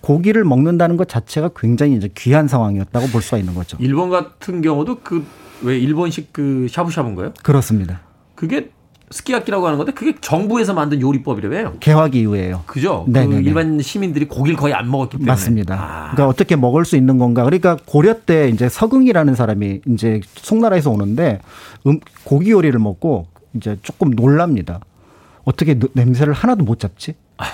고기를 0.00 0.44
먹는다는 0.44 0.96
것 0.96 1.08
자체가 1.08 1.50
굉장히 1.56 1.96
이제 1.96 2.08
귀한 2.16 2.48
상황이었다고 2.48 3.06
볼 3.08 3.22
수가 3.22 3.38
있는 3.38 3.54
거죠. 3.54 3.76
일본 3.80 4.10
같은 4.10 4.62
경우도 4.62 5.00
그 5.00 5.24
왜 5.62 5.78
일본식 5.78 6.32
그 6.32 6.66
샤브샤브인가요? 6.70 7.32
그렇습니다. 7.42 8.00
그게 8.34 8.70
스키야키라고 9.10 9.66
하는 9.66 9.78
건데 9.78 9.92
그게 9.92 10.14
정부에서 10.20 10.74
만든 10.74 11.00
요리법이래요. 11.00 11.74
개화기 11.78 12.20
이후에요. 12.20 12.64
그죠? 12.66 13.06
그 13.10 13.18
일반 13.34 13.80
시민들이 13.80 14.26
고기를 14.26 14.56
거의 14.58 14.74
안 14.74 14.90
먹었기 14.90 15.18
때문에. 15.18 15.30
맞습니다. 15.30 15.74
아. 15.74 16.10
그러니까 16.10 16.26
어떻게 16.26 16.56
먹을 16.56 16.84
수 16.84 16.96
있는 16.96 17.16
건가? 17.16 17.44
그러니까 17.44 17.76
고려 17.86 18.14
때 18.20 18.48
이제 18.48 18.68
서궁이라는 18.68 19.34
사람이 19.36 19.82
이제 19.86 20.20
송나라에서 20.34 20.90
오는데 20.90 21.38
음, 21.86 22.00
고기 22.24 22.50
요리를 22.50 22.76
먹고 22.80 23.28
이제 23.54 23.78
조금 23.82 24.10
놀랍니다. 24.10 24.80
어떻게 25.46 25.78
냄새를 25.94 26.34
하나도 26.34 26.64
못 26.64 26.78
잡지? 26.78 27.14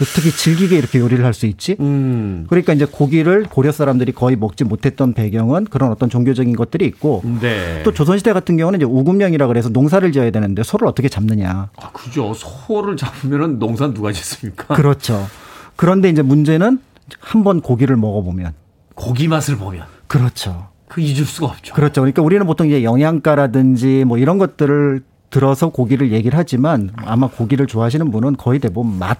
어떻게 0.00 0.30
질기게 0.30 0.76
이렇게 0.78 0.98
요리를 1.00 1.24
할 1.24 1.32
수 1.34 1.46
있지? 1.46 1.76
음. 1.80 2.46
그러니까 2.48 2.72
이제 2.72 2.84
고기를 2.84 3.44
고려 3.44 3.72
사람들이 3.72 4.12
거의 4.12 4.36
먹지 4.36 4.62
못했던 4.64 5.12
배경은 5.12 5.64
그런 5.64 5.90
어떤 5.90 6.08
종교적인 6.08 6.54
것들이 6.54 6.84
있고 6.86 7.22
네. 7.40 7.82
또 7.84 7.92
조선시대 7.92 8.32
같은 8.32 8.56
경우는 8.56 8.78
이제 8.80 8.84
우금령이라 8.84 9.46
그래서 9.48 9.68
농사를 9.70 10.10
지어야 10.12 10.30
되는데 10.30 10.62
소를 10.62 10.86
어떻게 10.86 11.08
잡느냐. 11.08 11.70
아, 11.76 11.90
그죠. 11.92 12.32
소를 12.34 12.96
잡으면은 12.96 13.58
농사 13.58 13.92
누가 13.92 14.12
짓습니까? 14.12 14.74
그렇죠. 14.74 15.26
그런데 15.76 16.08
이제 16.10 16.22
문제는 16.22 16.78
한 17.20 17.42
번 17.42 17.60
고기를 17.60 17.96
먹어보면 17.96 18.52
고기 18.94 19.26
맛을 19.28 19.56
보면 19.56 19.84
그렇죠. 20.08 20.68
그 20.88 21.00
잊을 21.00 21.24
수가 21.24 21.48
없죠. 21.48 21.74
그렇죠. 21.74 22.02
그러니까 22.02 22.22
우리는 22.22 22.44
보통 22.46 22.66
이제 22.68 22.82
영양가라든지 22.84 24.04
뭐 24.06 24.18
이런 24.18 24.38
것들을 24.38 25.02
들어서 25.30 25.68
고기를 25.68 26.12
얘기를 26.12 26.38
하지만 26.38 26.90
아마 26.96 27.28
고기를 27.28 27.66
좋아하시는 27.66 28.10
분은 28.10 28.36
거의 28.36 28.58
대부분 28.58 28.98
맛 28.98 29.18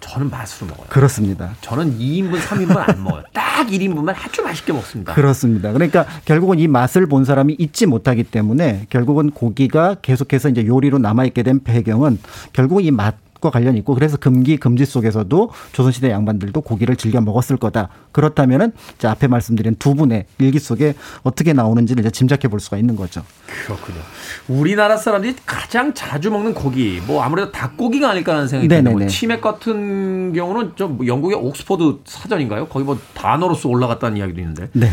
저는 0.00 0.30
맛으로 0.30 0.68
먹어요. 0.68 0.86
그렇습니다. 0.88 1.50
저는 1.60 1.98
2인분, 1.98 2.38
3인분 2.38 2.76
안 2.88 3.02
먹어요. 3.02 3.24
딱 3.34 3.66
1인분만 3.66 4.14
아주 4.16 4.42
맛있게 4.42 4.72
먹습니다. 4.72 5.12
그렇습니다. 5.12 5.72
그러니까 5.72 6.06
결국은 6.24 6.60
이 6.60 6.68
맛을 6.68 7.06
본 7.08 7.24
사람이 7.24 7.56
잊지 7.58 7.86
못하기 7.86 8.22
때문에 8.24 8.86
결국은 8.90 9.30
고기가 9.30 9.96
계속해서 10.00 10.50
이제 10.50 10.64
요리로 10.64 10.98
남아있게 10.98 11.42
된 11.42 11.64
배경은 11.64 12.18
결국은 12.52 12.84
이 12.84 12.92
맛 12.92 13.16
과 13.40 13.50
관련이 13.50 13.78
있고 13.78 13.94
그래서 13.94 14.16
금기 14.16 14.56
금지 14.56 14.84
속에서도 14.84 15.50
조선시대 15.70 16.10
양반들도 16.10 16.60
고기를 16.60 16.96
즐겨 16.96 17.20
먹었을 17.20 17.56
거다. 17.56 17.88
그렇다면은 18.10 18.72
이제 18.96 19.06
앞에 19.06 19.28
말씀드린 19.28 19.76
두 19.76 19.94
분의 19.94 20.26
일기 20.38 20.58
속에 20.58 20.94
어떻게 21.22 21.52
나오는지를 21.52 22.00
이제 22.00 22.10
짐작해 22.10 22.48
볼 22.48 22.58
수가 22.58 22.78
있는 22.78 22.96
거죠. 22.96 23.22
그렇군요. 23.46 24.00
우리나라 24.48 24.96
사람들이 24.96 25.36
가장 25.46 25.94
자주 25.94 26.32
먹는 26.32 26.52
고기 26.52 27.00
뭐 27.06 27.22
아무래도 27.22 27.52
닭고기가 27.52 28.10
아닐까 28.10 28.34
하는 28.34 28.48
생각이 28.48 28.66
드는데 28.66 29.06
치맥 29.06 29.40
같은 29.40 30.32
경우는 30.32 30.72
좀 30.74 31.06
영국의 31.06 31.38
옥스퍼드 31.38 31.98
사전인가요? 32.06 32.66
거기 32.66 32.84
뭐 32.84 32.98
단어로서 33.14 33.68
올라갔다는 33.68 34.16
이야기도 34.16 34.40
있는데. 34.40 34.68
네. 34.72 34.90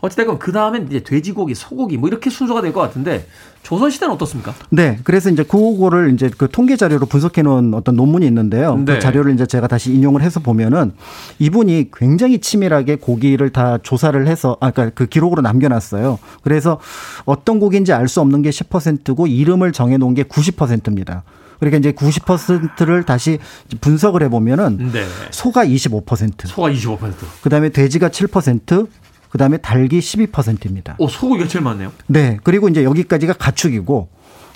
어찌됐건 0.00 0.38
그 0.38 0.52
다음엔 0.52 0.86
이제 0.88 1.00
돼지고기, 1.02 1.54
소고기 1.54 1.96
뭐 1.96 2.08
이렇게 2.08 2.30
순서가 2.30 2.62
될 2.62 2.72
것 2.72 2.80
같은데 2.80 3.26
조선 3.62 3.90
시대는 3.90 4.14
어떻습니까? 4.14 4.54
네, 4.70 4.98
그래서 5.04 5.28
이제 5.28 5.42
그거를 5.42 6.14
이제 6.14 6.30
그 6.36 6.48
통계 6.50 6.76
자료로 6.76 7.06
분석해 7.06 7.42
놓은 7.42 7.74
어떤 7.74 7.96
논문이 7.96 8.26
있는데요. 8.26 8.76
그 8.76 8.84
네. 8.90 8.94
그 8.94 9.00
자료를 9.00 9.34
이제 9.34 9.44
제가 9.46 9.66
다시 9.66 9.92
인용을 9.92 10.22
해서 10.22 10.40
보면은 10.40 10.92
이분이 11.38 11.90
굉장히 11.92 12.38
치밀하게 12.38 12.96
고기를 12.96 13.50
다 13.50 13.78
조사를 13.82 14.26
해서 14.26 14.56
아까 14.60 14.72
그러니까 14.72 14.94
그 14.94 15.06
기록으로 15.06 15.42
남겨놨어요. 15.42 16.18
그래서 16.42 16.80
어떤 17.24 17.60
고기인지 17.60 17.92
알 17.92 18.08
수 18.08 18.20
없는 18.20 18.42
게 18.42 18.50
10%고 18.50 19.26
이름을 19.26 19.72
정해놓은 19.72 20.14
게 20.14 20.22
90%입니다. 20.24 21.22
그러니까 21.60 21.78
이제 21.78 21.92
90%를 21.92 23.04
다시 23.04 23.38
분석을 23.80 24.22
해보면은 24.24 24.90
네. 24.92 25.04
소가 25.30 25.64
25%, 25.66 26.46
소가 26.46 26.70
25%, 26.70 26.98
그다음에 27.42 27.68
돼지가 27.68 28.08
7%, 28.08 28.88
그 29.30 29.38
다음에 29.38 29.56
닭이 29.56 29.88
12%입니다. 29.88 30.96
오, 30.98 31.08
소고기가 31.08 31.48
제일 31.48 31.64
많네요. 31.64 31.92
네. 32.06 32.38
그리고 32.42 32.68
이제 32.68 32.84
여기까지가 32.84 33.34
가축이고 33.34 34.08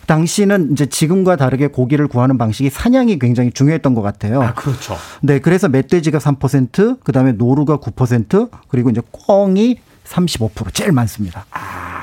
당시는 0.06 0.72
이제 0.72 0.86
지금과 0.86 1.36
다르게 1.36 1.68
고기를 1.68 2.08
구하는 2.08 2.36
방식이 2.36 2.68
사냥이 2.70 3.18
굉장히 3.18 3.52
중요했던 3.52 3.94
것 3.94 4.02
같아요. 4.02 4.42
아, 4.42 4.52
그렇죠. 4.52 4.96
네. 5.22 5.38
그래서 5.38 5.68
멧돼지가 5.68 6.18
3%, 6.18 6.98
그 7.02 7.12
다음에 7.12 7.32
노루가 7.32 7.78
9%, 7.78 8.50
그리고 8.68 8.90
이제 8.90 9.00
꿩이 9.12 9.78
35% 10.04 10.74
제일 10.74 10.92
많습니다. 10.92 11.46
아. 11.52 11.93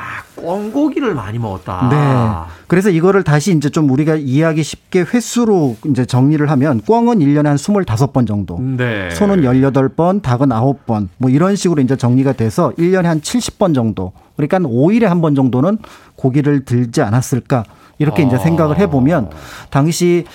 꿩고기를 0.42 1.14
많이 1.14 1.40
먹었다. 1.40 1.90
네. 1.90 2.54
그래서 2.68 2.90
이거를 2.90 3.24
다시 3.24 3.52
이제 3.52 3.70
좀 3.70 3.90
우리가 3.90 4.16
이해하기 4.16 4.64
쉽게 4.64 5.02
횟수로 5.02 5.78
이제 5.88 6.06
정리를 6.06 6.50
하면 6.50 6.82
꿩은 6.82 7.20
1년에 7.20 7.46
한 7.46 7.56
25번 7.58 8.28
정도. 8.28 8.60
네. 8.60 9.10
소는 9.12 9.42
18번, 9.42 10.22
닭은 10.22 10.50
9번. 10.50 11.08
뭐 11.18 11.30
이런 11.30 11.56
식으로 11.56 11.82
이제 11.82 11.96
정리가 11.96 12.34
돼서 12.34 12.72
1년에 12.78 13.04
한 13.04 13.22
70번 13.22 13.76
정도. 13.76 14.12
그러니까 14.36 14.60
5일에 14.60 15.04
한 15.06 15.22
번 15.22 15.36
정도는 15.36 15.78
고기를 16.16 16.66
들지 16.66 17.02
않았을까. 17.02 17.64
이렇게 18.00 18.24
이제 18.24 18.38
생각을 18.38 18.80
해보면 18.80 19.30
당시 19.70 20.26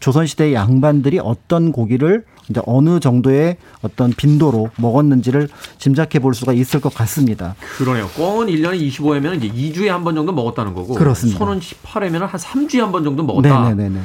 조선시대 0.00 0.52
양반들이 0.52 1.20
어떤 1.22 1.70
고기를 1.70 2.24
이제 2.48 2.60
어느 2.66 3.00
정도의 3.00 3.56
어떤 3.82 4.10
빈도로 4.12 4.70
먹었는지를 4.76 5.48
짐작해 5.78 6.18
볼 6.18 6.34
수가 6.34 6.52
있을 6.52 6.80
것 6.80 6.92
같습니다. 6.94 7.54
그러네요. 7.78 8.08
꿩은 8.08 8.46
1년에 8.48 8.80
25회면 8.88 9.42
이제 9.42 9.48
2주에 9.48 9.86
한 9.88 10.02
번 10.04 10.14
정도 10.14 10.32
먹었다는 10.32 10.74
거고 10.74 10.94
그렇습니다. 10.94 11.38
소는 11.38 11.60
18회면 11.60 12.18
한 12.20 12.28
3주에 12.40 12.78
한 12.80 12.92
번 12.92 13.04
정도 13.04 13.22
먹었다. 13.22 13.68
네네네. 13.74 14.00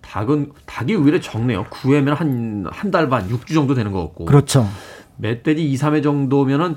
닭은 0.00 0.52
닭이 0.66 0.94
오히려 0.96 1.20
적네요. 1.20 1.64
9회면 1.70 2.14
한 2.16 2.66
한 2.70 2.90
달 2.90 3.08
반, 3.08 3.28
6주 3.28 3.54
정도 3.54 3.74
되는 3.74 3.92
것 3.92 4.00
같고. 4.06 4.24
그렇죠. 4.26 4.68
멧돼지 5.16 5.62
2, 5.70 5.76
3회 5.76 6.02
정도면은 6.02 6.76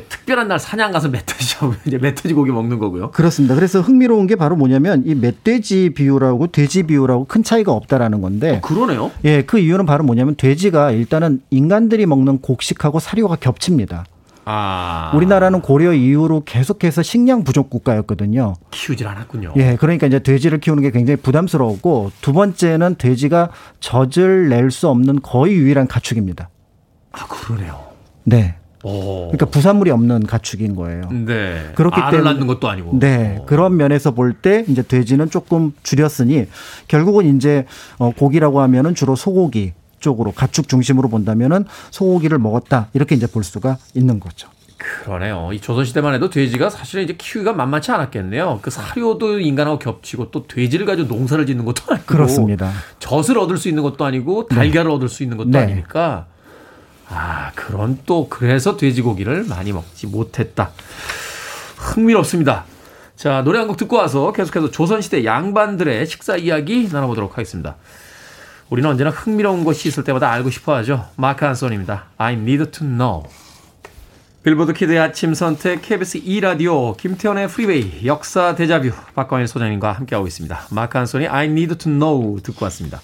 특별한 0.00 0.48
날 0.48 0.58
사냥 0.58 0.92
가서 0.92 1.08
멧돼지 1.08 1.56
이제 1.86 1.98
멧돼지 1.98 2.34
고기 2.34 2.50
먹는 2.50 2.78
거고요. 2.78 3.10
그렇습니다. 3.10 3.54
그래서 3.54 3.80
흥미로운 3.80 4.26
게 4.26 4.36
바로 4.36 4.56
뭐냐면 4.56 5.02
이 5.06 5.14
멧돼지 5.14 5.90
비유라고 5.94 6.48
돼지 6.48 6.82
비유라고 6.84 7.24
큰 7.26 7.42
차이가 7.42 7.72
없다라는 7.72 8.20
건데. 8.20 8.56
어, 8.56 8.60
그러네요. 8.60 9.10
예, 9.24 9.42
그 9.42 9.58
이유는 9.58 9.86
바로 9.86 10.04
뭐냐면 10.04 10.34
돼지가 10.36 10.90
일단은 10.90 11.40
인간들이 11.50 12.06
먹는 12.06 12.40
곡식하고 12.40 13.00
사료가 13.00 13.36
겹칩니다. 13.36 14.04
아. 14.48 15.10
우리나라는 15.14 15.60
고려 15.60 15.92
이후로 15.92 16.44
계속해서 16.44 17.02
식량 17.02 17.42
부족 17.42 17.68
국가였거든요. 17.68 18.54
키우질 18.70 19.08
않았군요. 19.08 19.54
예, 19.56 19.76
그러니까 19.76 20.06
이제 20.06 20.20
돼지를 20.20 20.60
키우는 20.60 20.84
게 20.84 20.92
굉장히 20.92 21.16
부담스러웠고 21.20 22.12
두 22.20 22.32
번째는 22.32 22.94
돼지가 22.96 23.50
젖을 23.80 24.48
낼 24.48 24.70
수 24.70 24.88
없는 24.88 25.20
거의 25.22 25.54
유일한 25.56 25.88
가축입니다. 25.88 26.48
아, 27.12 27.26
그러네요. 27.26 27.80
네. 28.24 28.54
그러니까 28.86 29.46
부산물이 29.46 29.90
없는 29.90 30.26
가축인 30.26 30.74
거예요. 30.76 31.08
네. 31.10 31.72
그렇기 31.74 32.00
때문에 32.10 32.22
낳는 32.22 32.46
것도 32.46 32.68
아니고. 32.68 32.98
네. 32.98 33.38
오. 33.40 33.46
그런 33.46 33.76
면에서 33.76 34.12
볼 34.12 34.36
때 34.42 34.64
이제 34.68 34.82
돼지는 34.82 35.30
조금 35.30 35.72
줄였으니 35.82 36.46
결국은 36.88 37.36
이제 37.36 37.64
어 37.98 38.10
고기라고 38.10 38.60
하면은 38.60 38.94
주로 38.94 39.16
소고기 39.16 39.72
쪽으로 40.00 40.32
가축 40.32 40.68
중심으로 40.68 41.08
본다면은 41.08 41.64
소고기를 41.90 42.38
먹었다 42.38 42.88
이렇게 42.92 43.14
이제 43.14 43.26
볼 43.26 43.44
수가 43.44 43.78
있는 43.94 44.20
거죠. 44.20 44.48
그러네요. 44.76 45.50
이 45.54 45.60
조선시대만 45.60 46.12
해도 46.14 46.28
돼지가 46.28 46.68
사실은 46.68 47.04
이제 47.04 47.14
키우기가 47.16 47.54
만만치 47.54 47.90
않았겠네요. 47.92 48.58
그 48.60 48.70
사료도 48.70 49.40
인간하고 49.40 49.78
겹치고 49.78 50.30
또 50.30 50.46
돼지를 50.46 50.84
가지고 50.84 51.08
농사를 51.14 51.44
짓는 51.46 51.64
것도 51.64 51.82
아니고. 51.88 52.04
그렇습니다. 52.06 52.70
젖을 52.98 53.38
얻을 53.38 53.56
수 53.56 53.68
있는 53.70 53.82
것도 53.82 54.04
아니고 54.04 54.48
달걀을 54.48 54.88
네. 54.88 54.94
얻을 54.94 55.08
수 55.08 55.22
있는 55.22 55.38
것도 55.38 55.48
네. 55.50 55.60
아니니까 55.60 56.26
아, 57.08 57.52
그런 57.54 57.98
또 58.06 58.28
그래서 58.28 58.76
돼지고기를 58.76 59.44
많이 59.44 59.72
먹지 59.72 60.06
못했다. 60.06 60.70
흥미롭습니다. 61.76 62.64
자, 63.16 63.42
노래 63.42 63.58
한 63.58 63.68
곡 63.68 63.76
듣고 63.76 63.96
와서 63.96 64.32
계속해서 64.32 64.70
조선시대 64.70 65.24
양반들의 65.24 66.06
식사 66.06 66.36
이야기 66.36 66.88
나눠보도록 66.92 67.32
하겠습니다. 67.32 67.76
우리는 68.68 68.90
언제나 68.90 69.10
흥미로운 69.10 69.64
것이 69.64 69.88
있을 69.88 70.02
때마다 70.04 70.30
알고 70.32 70.50
싶어 70.50 70.74
하죠. 70.76 71.06
마크 71.16 71.46
안소니입니다. 71.46 72.06
I 72.18 72.34
need 72.34 72.70
to 72.72 72.86
know. 72.86 73.22
빌보드 74.42 74.74
키드의 74.74 74.98
아침 75.00 75.34
선택 75.34 75.82
KBS 75.82 76.20
2라디오 76.22 76.96
김태훈의 76.96 77.48
프리웨이 77.48 78.06
역사 78.06 78.54
데자뷔 78.54 78.92
박광일 79.14 79.48
소장님과 79.48 79.92
함께하고 79.92 80.26
있습니다. 80.26 80.66
마크 80.70 80.98
안소니 80.98 81.26
I 81.26 81.46
need 81.46 81.76
to 81.78 81.90
know 81.90 82.40
듣고 82.42 82.64
왔습니다. 82.66 83.00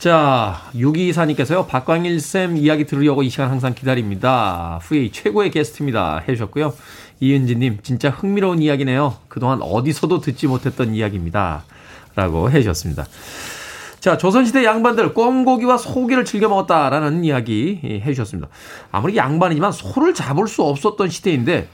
자, 0.00 0.62
6224님께서요, 0.72 1.66
박광일 1.68 2.20
쌤 2.20 2.56
이야기 2.56 2.86
들으려고 2.86 3.22
이 3.22 3.28
시간 3.28 3.50
항상 3.50 3.74
기다립니다. 3.74 4.80
후에 4.82 5.10
최고의 5.10 5.50
게스트입니다. 5.50 6.22
해주셨고요. 6.26 6.72
이은지님, 7.20 7.80
진짜 7.82 8.08
흥미로운 8.08 8.62
이야기네요. 8.62 9.16
그동안 9.28 9.60
어디서도 9.60 10.20
듣지 10.20 10.46
못했던 10.46 10.94
이야기입니다. 10.94 11.64
라고 12.16 12.50
해주셨습니다. 12.50 13.04
자, 14.00 14.16
조선시대 14.16 14.64
양반들 14.64 15.12
꿩고기와 15.12 15.76
소고기를 15.76 16.24
즐겨 16.24 16.48
먹었다라는 16.48 17.22
이야기 17.22 17.80
해주셨습니다. 17.84 18.48
아무리 18.90 19.18
양반이지만 19.18 19.70
소를 19.70 20.14
잡을 20.14 20.48
수 20.48 20.62
없었던 20.62 21.10
시대인데 21.10 21.68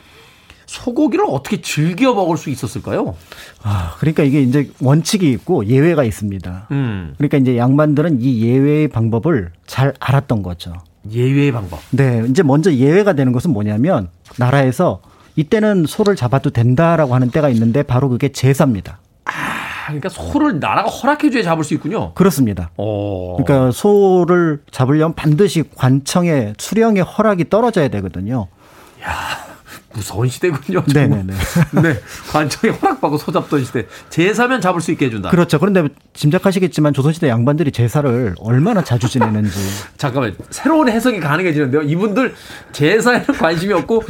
소고기를 0.66 1.24
어떻게 1.28 1.60
즐겨 1.60 2.12
먹을 2.12 2.36
수 2.36 2.50
있었을까요? 2.50 3.14
아, 3.62 3.94
그러니까 3.98 4.22
이게 4.22 4.42
이제 4.42 4.70
원칙이 4.80 5.30
있고 5.30 5.66
예외가 5.66 6.04
있습니다. 6.04 6.68
음. 6.72 7.14
그러니까 7.16 7.38
이제 7.38 7.56
양반들은 7.56 8.20
이 8.20 8.42
예외의 8.42 8.88
방법을 8.88 9.52
잘 9.66 9.94
알았던 10.00 10.42
거죠. 10.42 10.74
예외의 11.10 11.52
방법. 11.52 11.78
네. 11.90 12.24
이제 12.28 12.42
먼저 12.42 12.72
예외가 12.72 13.12
되는 13.12 13.32
것은 13.32 13.52
뭐냐면 13.52 14.08
나라에서 14.38 15.00
이때는 15.36 15.86
소를 15.86 16.16
잡아도 16.16 16.50
된다라고 16.50 17.14
하는 17.14 17.30
때가 17.30 17.48
있는데 17.50 17.82
바로 17.82 18.08
그게 18.08 18.30
제사입니다. 18.30 18.98
아, 19.24 19.32
그러니까 19.86 20.08
소를 20.08 20.58
나라가 20.58 20.88
허락해줘야 20.88 21.42
잡을 21.42 21.62
수 21.62 21.74
있군요. 21.74 22.12
그렇습니다. 22.14 22.70
오. 22.76 23.36
그러니까 23.36 23.70
소를 23.70 24.62
잡으려면 24.70 25.14
반드시 25.14 25.62
관청의 25.76 26.54
수령의 26.58 27.02
허락이 27.02 27.48
떨어져야 27.48 27.88
되거든요. 27.88 28.48
야. 29.04 29.45
무서운 29.96 30.28
시대군요. 30.28 30.84
네네네. 30.92 31.32
네. 31.82 32.00
관청에 32.30 32.72
허락받고 32.74 33.16
소잡던 33.16 33.64
시대. 33.64 33.86
제사면 34.10 34.60
잡을 34.60 34.82
수 34.82 34.92
있게 34.92 35.06
해준다. 35.06 35.30
그렇죠. 35.30 35.58
그런데 35.58 35.88
짐작하시겠지만 36.12 36.92
조선시대 36.92 37.28
양반들이 37.28 37.72
제사를 37.72 38.34
얼마나 38.38 38.84
자주 38.84 39.08
지내는지. 39.08 39.58
잠깐만. 39.96 40.36
새로운 40.50 40.88
해석이 40.90 41.20
가능해지는데요. 41.20 41.82
이분들 41.82 42.34
제사에는 42.72 43.26
관심이 43.26 43.72
없고 43.72 44.02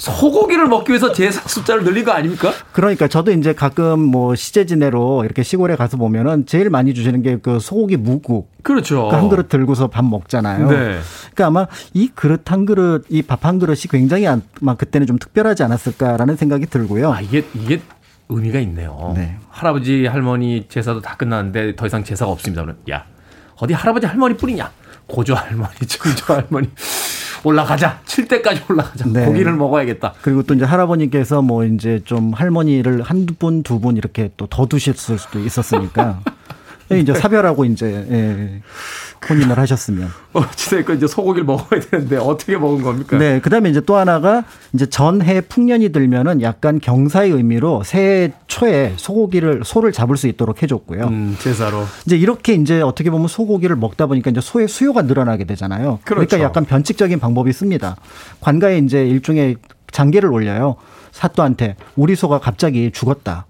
소고기를 0.00 0.66
먹기 0.66 0.90
위해서 0.92 1.12
제사 1.12 1.46
숫자를 1.46 1.84
늘린 1.84 2.04
거 2.04 2.12
아닙니까? 2.12 2.52
그러니까 2.72 3.06
저도 3.06 3.32
이제 3.32 3.52
가끔 3.52 4.00
뭐 4.00 4.34
시제 4.34 4.64
지내로 4.64 5.24
이렇게 5.24 5.42
시골에 5.42 5.76
가서 5.76 5.96
보면은 5.98 6.46
제일 6.46 6.70
많이 6.70 6.94
주시는 6.94 7.22
게 7.22 7.38
그 7.42 7.58
소고기 7.60 7.96
무국. 7.96 8.50
그렇죠. 8.62 9.08
그한 9.08 9.28
그릇 9.28 9.48
들고서 9.48 9.86
밥 9.88 10.04
먹잖아요. 10.04 10.68
네. 10.68 10.98
그러니까 11.34 11.46
아마 11.46 11.66
이 11.94 12.08
그릇 12.14 12.50
한 12.50 12.66
그릇, 12.66 13.04
이 13.10 13.22
밥 13.22 13.44
한 13.44 13.58
그릇이 13.58 13.82
굉장히 13.90 14.26
아마 14.26 14.74
그때는 14.74 15.06
좀 15.06 15.18
특별하지 15.18 15.62
않았을까라는 15.62 16.36
생각이 16.36 16.66
들고요. 16.66 17.12
아, 17.12 17.20
이게 17.20 17.44
이게 17.54 17.80
의미가 18.28 18.58
있네요. 18.60 19.12
네. 19.16 19.36
할아버지 19.48 20.06
할머니 20.06 20.66
제사도 20.68 21.00
다 21.00 21.16
끝났는데 21.16 21.76
더 21.76 21.86
이상 21.86 22.04
제사가 22.04 22.30
없습니다. 22.30 22.62
그럼 22.62 22.76
야 22.90 23.04
어디 23.56 23.74
할아버지 23.74 24.06
할머니 24.06 24.36
뿐이냐? 24.36 24.70
고조 25.06 25.34
할머니, 25.34 25.74
증조 25.86 26.34
할머니. 26.34 26.68
올라가자. 27.44 28.00
칠 28.04 28.28
때까지 28.28 28.62
올라가자. 28.68 29.06
네. 29.08 29.24
고기를 29.24 29.52
먹어야겠다. 29.54 30.14
그리고 30.22 30.42
또 30.42 30.54
이제 30.54 30.64
할아버님께서 30.64 31.42
뭐 31.42 31.64
이제 31.64 32.00
좀 32.04 32.32
할머니를 32.32 33.02
한 33.02 33.26
분, 33.38 33.62
두 33.62 33.78
분 33.80 33.96
이렇게 33.96 34.30
또 34.36 34.46
더 34.46 34.66
두셨을 34.66 35.18
수도 35.18 35.38
있었으니까. 35.40 36.20
이제 36.98 37.14
사별하고 37.14 37.64
이제 37.64 38.06
예, 38.10 38.60
혼인을 39.28 39.58
하셨으면. 39.58 40.08
어찌됐건 40.32 40.96
이제 40.96 41.06
소고기를 41.06 41.44
먹어야 41.44 41.80
되는데 41.80 42.16
어떻게 42.16 42.56
먹은 42.56 42.82
겁니까? 42.82 43.18
네. 43.18 43.40
그 43.40 43.50
다음에 43.50 43.70
이제 43.70 43.80
또 43.80 43.96
하나가 43.96 44.44
이제 44.72 44.86
전해 44.86 45.40
풍년이 45.40 45.90
들면은 45.90 46.42
약간 46.42 46.80
경사의 46.80 47.30
의미로 47.30 47.82
새해 47.84 48.32
초에 48.46 48.94
소고기를, 48.96 49.62
소를 49.64 49.92
잡을 49.92 50.16
수 50.16 50.26
있도록 50.26 50.62
해줬고요. 50.62 51.04
음, 51.04 51.36
제사로. 51.40 51.84
이제 52.06 52.16
이렇게 52.16 52.54
이제 52.54 52.80
어떻게 52.80 53.10
보면 53.10 53.28
소고기를 53.28 53.76
먹다 53.76 54.06
보니까 54.06 54.30
이제 54.30 54.40
소의 54.40 54.68
수요가 54.68 55.02
늘어나게 55.02 55.44
되잖아요. 55.44 56.00
그러니까 56.02 56.04
그렇죠. 56.04 56.26
그러니까 56.28 56.48
약간 56.48 56.64
변칙적인 56.64 57.18
방법이 57.20 57.50
있습니다. 57.50 57.96
관가에 58.40 58.78
이제 58.78 59.06
일종의 59.06 59.56
장계를 59.92 60.30
올려요. 60.30 60.76
사또한테 61.12 61.76
우리 61.96 62.14
소가 62.16 62.38
갑자기 62.38 62.90
죽었다. 62.92 63.46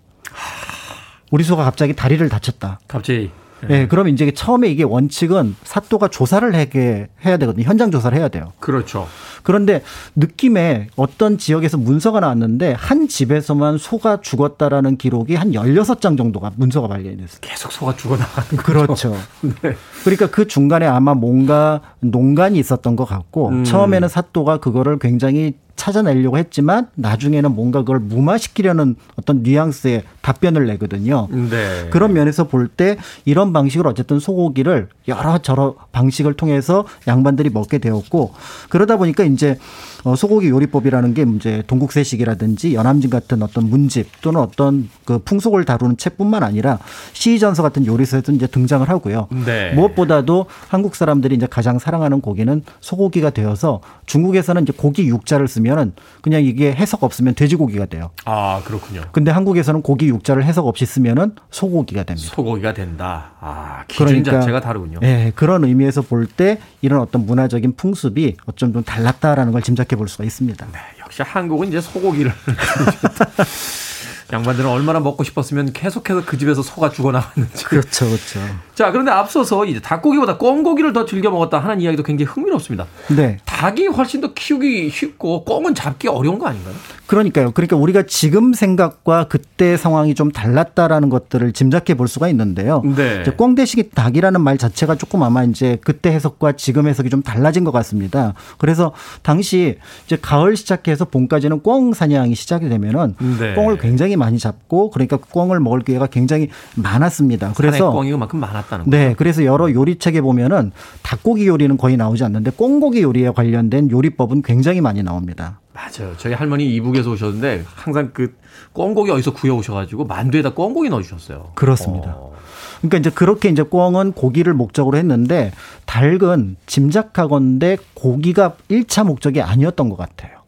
우리 1.31 1.45
소가 1.45 1.65
갑자기 1.65 1.95
다리를 1.95 2.29
다쳤다. 2.29 2.81
갑자기 2.89 3.31
네, 3.69 3.87
그러면 3.87 4.15
이제 4.15 4.31
처음에 4.31 4.69
이게 4.69 4.83
원칙은 4.83 5.57
사또가 5.65 6.09
조사를 6.09 6.55
하게 6.55 7.09
해야 7.25 7.37
되거든요. 7.37 7.65
현장 7.65 7.91
조사를 7.91 8.17
해야 8.17 8.29
돼요. 8.29 8.53
그렇죠. 8.59 9.07
그런데 9.43 9.83
느낌에 10.17 10.89
어떤 10.97 11.39
지역에서 11.39 11.77
문서가 11.77 12.21
나왔는데 12.21 12.73
한 12.73 13.09
집에서만 13.09 13.79
소가 13.79 14.21
죽었다라는 14.21 14.97
기록이 14.97 15.35
한 15.35 15.53
16장 15.53 16.17
정도가 16.17 16.53
문서가 16.57 16.89
발견이 16.89 17.17
됐어요. 17.19 17.39
계속 17.41 17.73
소가 17.73 17.95
죽어나가는 17.97 18.49
거죠. 18.51 18.63
그렇죠. 18.63 19.17
네. 19.63 19.77
그러니까 20.05 20.29
그 20.29 20.47
중간에 20.47 20.87
아마 20.87 21.15
뭔가 21.15 21.81
농간이 22.01 22.59
있었던 22.59 22.97
것 22.97 23.05
같고 23.05 23.49
음. 23.49 23.65
처음에는 23.65 24.09
사또가 24.09 24.59
그거를 24.59 24.99
굉장히 24.99 25.55
찾아내려고 25.81 26.37
했지만 26.37 26.89
나중에는 26.95 27.55
뭔가 27.55 27.79
그걸 27.81 28.01
무마시키려는 28.01 28.97
어떤 29.17 29.43
뉘앙스의 29.43 30.03
답변을 30.21 30.67
내거든요. 30.67 31.27
네. 31.31 31.89
그런 31.91 32.13
면에서 32.13 32.47
볼 32.49 32.69
때 32.77 32.97
이런 33.25 33.53
방식으로 33.53 33.89
어쨌든 33.91 34.21
소고기를 34.21 34.89
여러 35.09 35.39
저러 35.39 35.75
방식을 35.93 36.35
통해서 36.35 36.85
양반들이 37.09 37.51
먹게 37.51 37.79
되었고 37.79 38.33
그러다 38.69 38.97
보니까 38.97 39.25
이제 39.25 39.59
어, 40.05 40.15
소고기 40.17 40.49
요리법이라는 40.49 41.15
게 41.15 41.27
이제 41.37 41.63
동국세식이라든지 41.67 42.75
연암진 42.75 43.11
같은 43.11 43.43
어떤 43.43 43.69
문집 43.69 44.07
또는 44.23 44.41
어떤 44.41 44.89
그 45.05 45.19
풍속을 45.19 45.65
다루는 45.65 45.97
책뿐만 45.97 46.43
아니라 46.43 46.79
시전서 47.13 47.63
같은 47.63 47.85
요리서에도 47.87 48.33
이제 48.33 48.47
등장을 48.47 48.89
하고요. 48.89 49.29
네. 49.45 49.73
무엇보다도 49.75 50.47
한국 50.69 50.95
사람들이 50.95 51.35
이제 51.35 51.47
가장 51.51 51.79
사랑하는 51.79 52.21
고기는 52.21 52.63
소고기가 52.81 53.31
되어서 53.31 53.81
중국에서는 54.07 54.63
이제 54.63 54.73
고기 54.77 55.07
육자를 55.09 55.49
쓰면 55.49 55.70
은 55.79 55.93
그냥 56.23 56.43
이게 56.43 56.73
해석 56.73 57.05
없으면 57.05 57.35
돼지고기가 57.35 57.87
돼요. 57.87 58.11
아 58.25 58.63
그렇군요. 58.65 59.03
근데 59.13 59.31
한국에서는 59.31 59.83
고기 59.83 60.09
육자를 60.09 60.45
해석 60.45 60.67
없이 60.67 60.87
쓰면은 60.87 61.35
소고기가 61.51 62.05
됩니다. 62.05 62.31
소고기가 62.35 62.73
된다. 62.73 63.33
아 63.41 63.85
기준 63.87 64.07
그러니까, 64.07 64.31
자체가 64.33 64.61
다르군요. 64.61 64.99
네, 65.01 65.33
그런 65.35 65.65
의미에서 65.65 66.03
볼 66.03 66.27
때 66.37 66.59
이런 66.81 67.01
어떤 67.01 67.27
문화적인 67.27 67.75
풍습이 67.77 68.37
어쩜 68.47 68.73
좀 68.73 68.83
달랐다라는 68.85 69.53
걸 69.53 69.63
짐작 69.63 69.89
생각해 69.91 69.99
볼 69.99 70.09
수가 70.09 70.25
있습니다. 70.25 70.67
네, 70.73 70.79
역시 71.01 71.23
한국은 71.23 71.69
이제 71.69 71.81
소고기를 71.81 72.33
양반들은 74.33 74.71
얼마나 74.71 75.01
먹고 75.01 75.25
싶었으면 75.25 75.73
계속해서 75.73 76.25
그 76.25 76.39
집에서 76.39 76.63
소가 76.63 76.91
죽어나왔는지. 76.91 77.65
그렇죠, 77.65 78.07
그렇죠. 78.07 78.39
자, 78.81 78.91
그런데 78.91 79.11
앞서서 79.11 79.67
이제 79.67 79.79
닭고기보다 79.79 80.39
꿩고기를 80.39 80.95
더 80.95 81.05
즐겨 81.05 81.31
먹었다 81.31 81.59
하는 81.59 81.83
이야기도 81.83 82.03
굉장히 82.03 82.33
흥미롭습니다. 82.33 82.87
네. 83.15 83.37
닭이 83.45 83.89
훨씬 83.89 84.23
더 84.23 84.33
키우기 84.33 84.89
쉽고 84.89 85.45
꿩은 85.45 85.75
잡기 85.75 86.09
어려운 86.09 86.39
거 86.39 86.47
아닌가요? 86.47 86.75
그러니까요. 87.07 87.51
그러니까 87.51 87.77
우리가 87.77 88.05
지금 88.07 88.55
생각과 88.55 89.25
그때 89.25 89.77
상황이 89.77 90.15
좀 90.15 90.31
달랐다라는 90.31 91.11
것들을 91.11 91.53
짐작해 91.53 91.93
볼 91.93 92.09
수가 92.09 92.29
있는데요. 92.29 92.83
네. 92.97 93.23
꿩 93.37 93.55
대신 93.55 93.83
닭이라는 93.95 94.41
말 94.41 94.57
자체가 94.57 94.95
조금 94.95 95.23
아마 95.23 95.45
이제 95.45 95.77
그때 95.85 96.11
해석과 96.13 96.53
지금 96.53 96.87
해석이 96.87 97.11
좀 97.11 97.21
달라진 97.21 97.65
것 97.65 97.73
같습니다. 97.73 98.33
그래서 98.57 98.93
당시 99.23 99.77
이제 100.07 100.17
가을 100.23 100.57
시작해서 100.57 101.05
봄까지는 101.05 101.63
꿩 101.63 101.93
사냥이 101.93 102.35
시작이 102.35 102.71
되면은 102.71 103.17
네. 103.41 103.55
꿩을 103.55 103.77
굉장히 103.77 104.17
많이 104.17 104.39
잡고 104.39 104.91
그러니까 104.91 105.19
꿩을 105.19 105.61
먹을 105.61 105.81
기회가 105.81 106.07
굉장히 106.07 106.49
많았습니다. 106.77 107.53
그래서 107.57 107.91
꿩이 107.91 108.11
그만큼 108.13 108.41
많았다 108.41 108.70
는 108.79 108.85
거죠. 108.85 108.97
네, 108.97 109.15
그래서 109.17 109.45
여러 109.45 109.73
요리책에 109.73 110.21
보면은 110.21 110.73
닭고기 111.03 111.47
요리는 111.47 111.77
거의 111.77 111.97
나오지 111.97 112.25
않는데 112.25 112.51
꿩고기 112.51 113.03
요리에 113.03 113.31
관련된 113.31 113.91
요리법은 113.91 114.43
굉장히 114.43 114.81
많이 114.81 115.03
나옵니다. 115.03 115.61
맞아요. 115.73 116.15
저희 116.17 116.35
할머니 116.35 116.75
이북에서 116.75 117.11
오셨는데 117.11 117.65
항상 117.75 118.11
그 118.13 118.35
꿩고기 118.73 119.11
어디서 119.11 119.33
구해 119.33 119.53
오셔가지고 119.53 120.05
만두에다 120.05 120.55
꿩고기 120.55 120.89
넣어주셨어요. 120.89 121.53
그렇습니다. 121.55 122.15
어. 122.17 122.33
그러니까 122.79 122.99
이제 122.99 123.11
그렇게 123.11 123.49
이제 123.49 123.63
꿩은 123.63 124.13
고기를 124.13 124.55
목적으로 124.55 124.97
했는데 124.97 125.53
닭은 125.87 126.57
짐작하건대 126.67 127.77
고기가 127.95 128.55
1차 128.71 129.05
목적이 129.05 129.43
아니었던 129.43 129.89
것 129.91 129.97
같아요. 129.97 130.41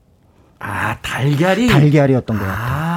아 0.58 0.96
달걀이 1.02 1.66
달걀이었던 1.68 2.38
것 2.38 2.44
같아요. 2.44 2.66
아. 2.66 2.91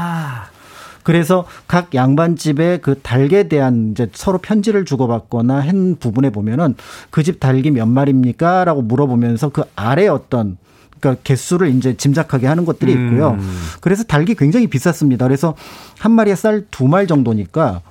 그래서 1.05 1.45
각 1.67 1.93
양반집에 1.95 2.79
그 2.81 2.99
닭에 3.01 3.47
대한 3.47 3.91
이제 3.91 4.09
서로 4.13 4.39
편지를 4.39 4.83
주고받거나 4.85 5.59
한 5.59 5.95
부분에 5.99 6.31
보면은 6.31 6.75
그 7.11 7.23
집 7.23 7.39
닭이 7.39 7.71
몇 7.71 7.85
마리입니까? 7.87 8.65
라고 8.65 8.81
물어보면서 8.81 9.49
그 9.49 9.63
아래 9.75 10.07
어떤 10.07 10.57
그러니까 10.99 11.21
개수를 11.23 11.69
이제 11.75 11.95
짐작하게 11.95 12.47
하는 12.47 12.65
것들이 12.65 12.91
있고요. 12.91 13.37
음. 13.39 13.57
그래서 13.81 14.03
닭이 14.03 14.33
굉장히 14.35 14.67
비쌌습니다. 14.67 15.25
그래서 15.27 15.55
한 15.99 16.11
마리에 16.11 16.35
쌀 16.35 16.65
두 16.71 16.87
말 16.87 17.05
정도니까 17.07 17.81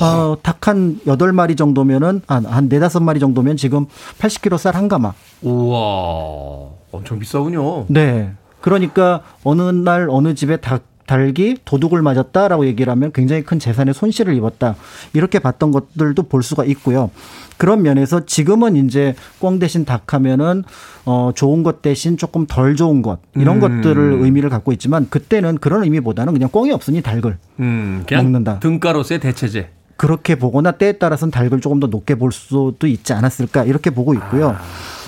어, 0.00 0.36
닭한 0.42 1.00
여덟 1.06 1.32
마리 1.32 1.56
정도면은 1.56 2.20
한, 2.26 2.44
한 2.44 2.68
네다섯 2.68 3.02
마리 3.02 3.18
정도면 3.18 3.56
지금 3.56 3.86
80kg 4.20 4.58
쌀 4.58 4.74
한 4.76 4.88
가마. 4.88 5.12
우와. 5.42 6.68
엄청 6.92 7.18
비싸군요. 7.18 7.86
네. 7.88 8.32
그러니까 8.60 9.22
어느 9.44 9.62
날 9.62 10.08
어느 10.10 10.34
집에 10.34 10.56
닭 10.58 10.82
달기 11.08 11.56
도둑을 11.64 12.02
맞았다라고 12.02 12.66
얘기를 12.66 12.90
하면 12.92 13.12
굉장히 13.12 13.42
큰 13.42 13.58
재산의 13.58 13.94
손실을 13.94 14.34
입었다. 14.36 14.76
이렇게 15.14 15.38
봤던 15.38 15.70
것들도 15.72 16.24
볼 16.24 16.42
수가 16.42 16.66
있고요. 16.66 17.10
그런 17.56 17.80
면에서 17.82 18.26
지금은 18.26 18.76
이제 18.76 19.14
꽝 19.40 19.58
대신 19.58 19.86
닭 19.86 20.12
하면은 20.12 20.64
어 21.06 21.32
좋은 21.34 21.62
것 21.62 21.80
대신 21.80 22.18
조금 22.18 22.44
덜 22.46 22.76
좋은 22.76 23.00
것 23.00 23.20
이런 23.34 23.56
음. 23.56 23.60
것들을 23.60 24.18
의미를 24.20 24.50
갖고 24.50 24.70
있지만 24.72 25.08
그때는 25.08 25.56
그런 25.56 25.82
의미보다는 25.82 26.34
그냥 26.34 26.50
꽝이 26.52 26.72
없으니 26.72 27.00
닭을 27.00 27.38
음, 27.60 28.04
먹는다. 28.10 28.58
등가로서의 28.60 29.20
대체제. 29.20 29.70
그렇게 29.96 30.34
보거나 30.34 30.72
때에 30.72 30.92
따라서는 30.92 31.32
닭을 31.32 31.62
조금 31.62 31.80
더 31.80 31.86
높게 31.86 32.16
볼 32.16 32.32
수도 32.32 32.86
있지 32.86 33.14
않았을까 33.14 33.64
이렇게 33.64 33.88
보고 33.88 34.12
있고요. 34.12 34.50
아. 34.50 34.60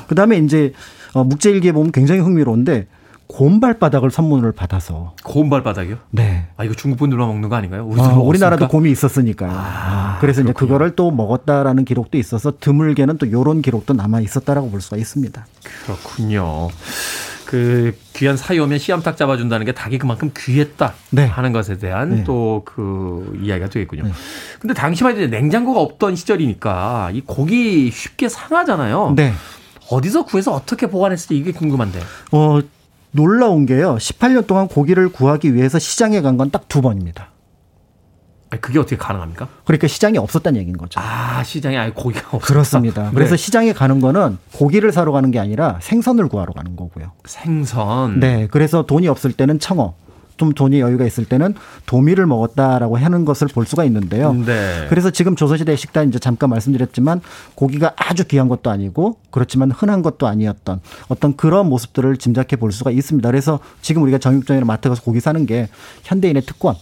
그다음에 0.09 0.39
이제 0.39 0.73
어 1.13 1.25
묵제일기에 1.25 1.73
보면 1.73 1.93
굉장히 1.93 2.23
흥미로운데 2.23 2.87
곰발바닥을 3.31 4.11
선물을 4.11 4.53
받아서. 4.53 5.15
곰발바닥이요? 5.23 5.97
네. 6.11 6.49
아, 6.57 6.65
이거 6.65 6.75
중국 6.75 6.99
분들만 6.99 7.29
먹는 7.29 7.49
거 7.49 7.57
아닌가요? 7.57 7.83
어, 7.85 8.21
우리나라도 8.21 8.69
곰이 8.69 8.91
있었으니까요. 8.91 9.51
아, 9.51 9.55
아, 9.55 10.19
그래서 10.21 10.43
그렇군요. 10.43 10.51
이제 10.51 10.59
그거를 10.59 10.97
또 10.97 11.11
먹었다라는 11.11 11.85
기록도 11.85 12.19
있어서 12.19 12.53
드물게는 12.59 13.19
또 13.19 13.31
요런 13.31 13.63
기록도 13.63 13.95
남아 13.95 14.21
있었다라고 14.21 14.71
볼 14.71 14.81
수가 14.81 14.97
있습니다. 14.97 15.47
그렇군요. 15.85 16.69
그 17.47 17.97
귀한 18.15 18.37
사이 18.37 18.59
오면 18.59 18.79
씨암탉 18.79 19.17
잡아준다는 19.17 19.67
게 19.67 19.73
닭이 19.73 19.99
그만큼 19.99 20.31
귀했다 20.37 20.95
네. 21.11 21.27
하는 21.27 21.53
것에 21.53 21.79
대한 21.79 22.11
네. 22.11 22.25
또그 22.25 23.41
이야기가 23.43 23.69
되겠군요. 23.71 24.05
네. 24.05 24.13
근데 24.61 24.75
당시만 24.75 25.17
해도 25.17 25.27
냉장고가 25.27 25.81
없던 25.81 26.15
시절이니까 26.17 27.11
이 27.13 27.23
고기 27.23 27.91
쉽게 27.91 28.29
상하잖아요. 28.29 29.15
네. 29.17 29.33
어디서 29.91 30.25
구해서 30.25 30.53
어떻게 30.53 30.87
보관했을지 30.87 31.37
이게 31.37 31.51
궁금한데. 31.53 32.01
어 32.33 32.61
놀라운 33.13 33.67
게요. 33.67 33.97
18년 33.97 34.47
동안 34.47 34.69
고기를 34.69 35.09
구하기 35.11 35.55
위해서 35.55 35.79
시장에 35.79 36.21
간 36.23 36.37
건 36.37 36.51
딱 36.51 36.69
두 36.69 36.81
번입니다. 36.81 37.29
그게 38.61 38.81
어떻게 38.81 38.97
가능합니까? 38.97 39.47
그러니까 39.65 39.87
시장이 39.87 40.19
없었다는 40.19 40.59
얘기인 40.61 40.77
거죠. 40.77 40.99
아, 41.01 41.43
시장에 41.45 41.77
아예 41.79 41.91
고기가 41.91 42.27
없었다. 42.33 42.47
그렇습니다. 42.47 43.05
네. 43.05 43.11
그래서 43.15 43.37
시장에 43.37 43.73
가는 43.73 44.01
거는 44.01 44.39
고기를 44.55 44.91
사러 44.91 45.13
가는 45.13 45.31
게 45.31 45.39
아니라 45.39 45.79
생선을 45.81 46.27
구하러 46.29 46.53
가는 46.53 46.75
거고요. 46.75 47.13
생선. 47.27 48.19
네. 48.19 48.49
그래서 48.51 48.83
돈이 48.87 49.07
없을 49.07 49.33
때는 49.33 49.61
청어, 49.61 49.95
좀 50.41 50.55
돈이 50.55 50.81
여유가 50.81 51.05
있을 51.05 51.27
때는 51.27 51.55
도미를 51.85 52.25
먹었다라고 52.25 52.97
하는 52.97 53.27
것을 53.27 53.49
볼 53.49 53.67
수가 53.67 53.85
있는데요. 53.85 54.33
네. 54.33 54.87
그래서 54.89 55.11
지금 55.11 55.37
조선시대 55.37 55.77
식단 55.77 56.09
이제 56.09 56.19
잠깐 56.19 56.49
말씀드렸지만 56.49 57.21
고기가 57.55 57.93
아주 57.97 58.25
귀한 58.25 58.49
것도 58.49 58.71
아니고 58.71 59.19
그렇지만 59.31 59.71
흔한 59.71 60.01
것도 60.01 60.27
아니었던 60.27 60.81
어떤 61.09 61.37
그런 61.37 61.69
모습들을 61.69 62.17
짐작해 62.17 62.57
볼 62.57 62.73
수가 62.73 62.91
있습니다. 62.91 63.29
그래서 63.29 63.61
지금 63.83 64.03
우리가 64.03 64.17
정육점이나 64.17 64.65
마트 64.65 64.89
가서 64.89 65.03
고기 65.03 65.21
사는 65.21 65.45
게 65.45 65.69
현대인의 66.05 66.43
특권 66.47 66.75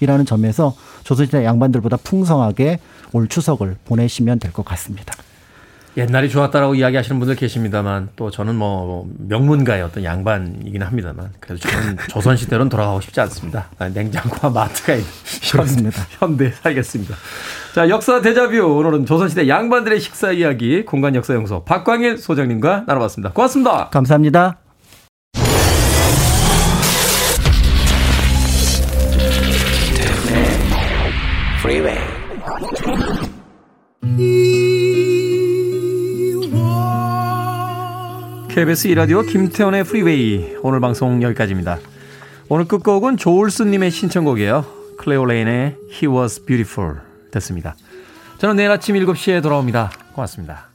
이라는 0.00 0.26
점에서 0.26 0.74
조선시대 1.04 1.46
양반들보다 1.46 1.96
풍성하게 1.96 2.78
올 3.14 3.26
추석을 3.26 3.76
보내시면 3.86 4.38
될 4.38 4.52
것 4.52 4.66
같습니다. 4.66 5.14
옛날이 5.96 6.28
좋았다라고 6.28 6.74
이야기하시는 6.76 7.18
분들 7.18 7.34
계십니다만 7.36 8.10
또 8.14 8.30
저는 8.30 8.54
뭐 8.54 9.08
명문가의 9.18 9.82
어떤 9.82 10.04
양반이긴 10.04 10.82
합니다만 10.82 11.30
그래도 11.40 11.60
저는 11.68 11.96
조선 12.08 12.36
시대로는 12.36 12.68
돌아가고 12.68 13.00
싶지 13.00 13.20
않습니다. 13.22 13.68
냉장고와 13.78 14.52
마트가 14.52 14.94
있는 14.94 15.08
그렇습니다. 15.50 16.02
현대 16.10 16.50
살겠습니다. 16.50 17.14
자 17.74 17.88
역사 17.88 18.20
대자뷰 18.20 18.58
오늘은 18.58 19.06
조선 19.06 19.28
시대 19.28 19.48
양반들의 19.48 20.00
식사 20.00 20.30
이야기 20.32 20.84
공간 20.84 21.14
역사 21.14 21.34
연구소 21.34 21.64
박광일 21.64 22.18
소장님과 22.18 22.84
나눠봤습니다. 22.86 23.32
고맙습니다. 23.32 23.88
감사합니다. 23.88 24.58
KBS 38.58 38.88
2라디오 38.88 39.22
김태훈의 39.22 39.84
프리웨이 39.84 40.56
오늘 40.62 40.80
방송 40.80 41.22
여기까지입니다. 41.22 41.78
오늘 42.48 42.64
끝곡은 42.64 43.16
조울스님의 43.16 43.92
신청곡이에요. 43.92 44.64
클레오 44.98 45.26
레인의 45.26 45.76
He 45.92 46.12
Was 46.12 46.44
Beautiful 46.44 46.96
됐습니다. 47.30 47.76
저는 48.38 48.56
내일 48.56 48.72
아침 48.72 48.96
7시에 48.96 49.44
돌아옵니다. 49.44 49.92
고맙습니다. 50.12 50.67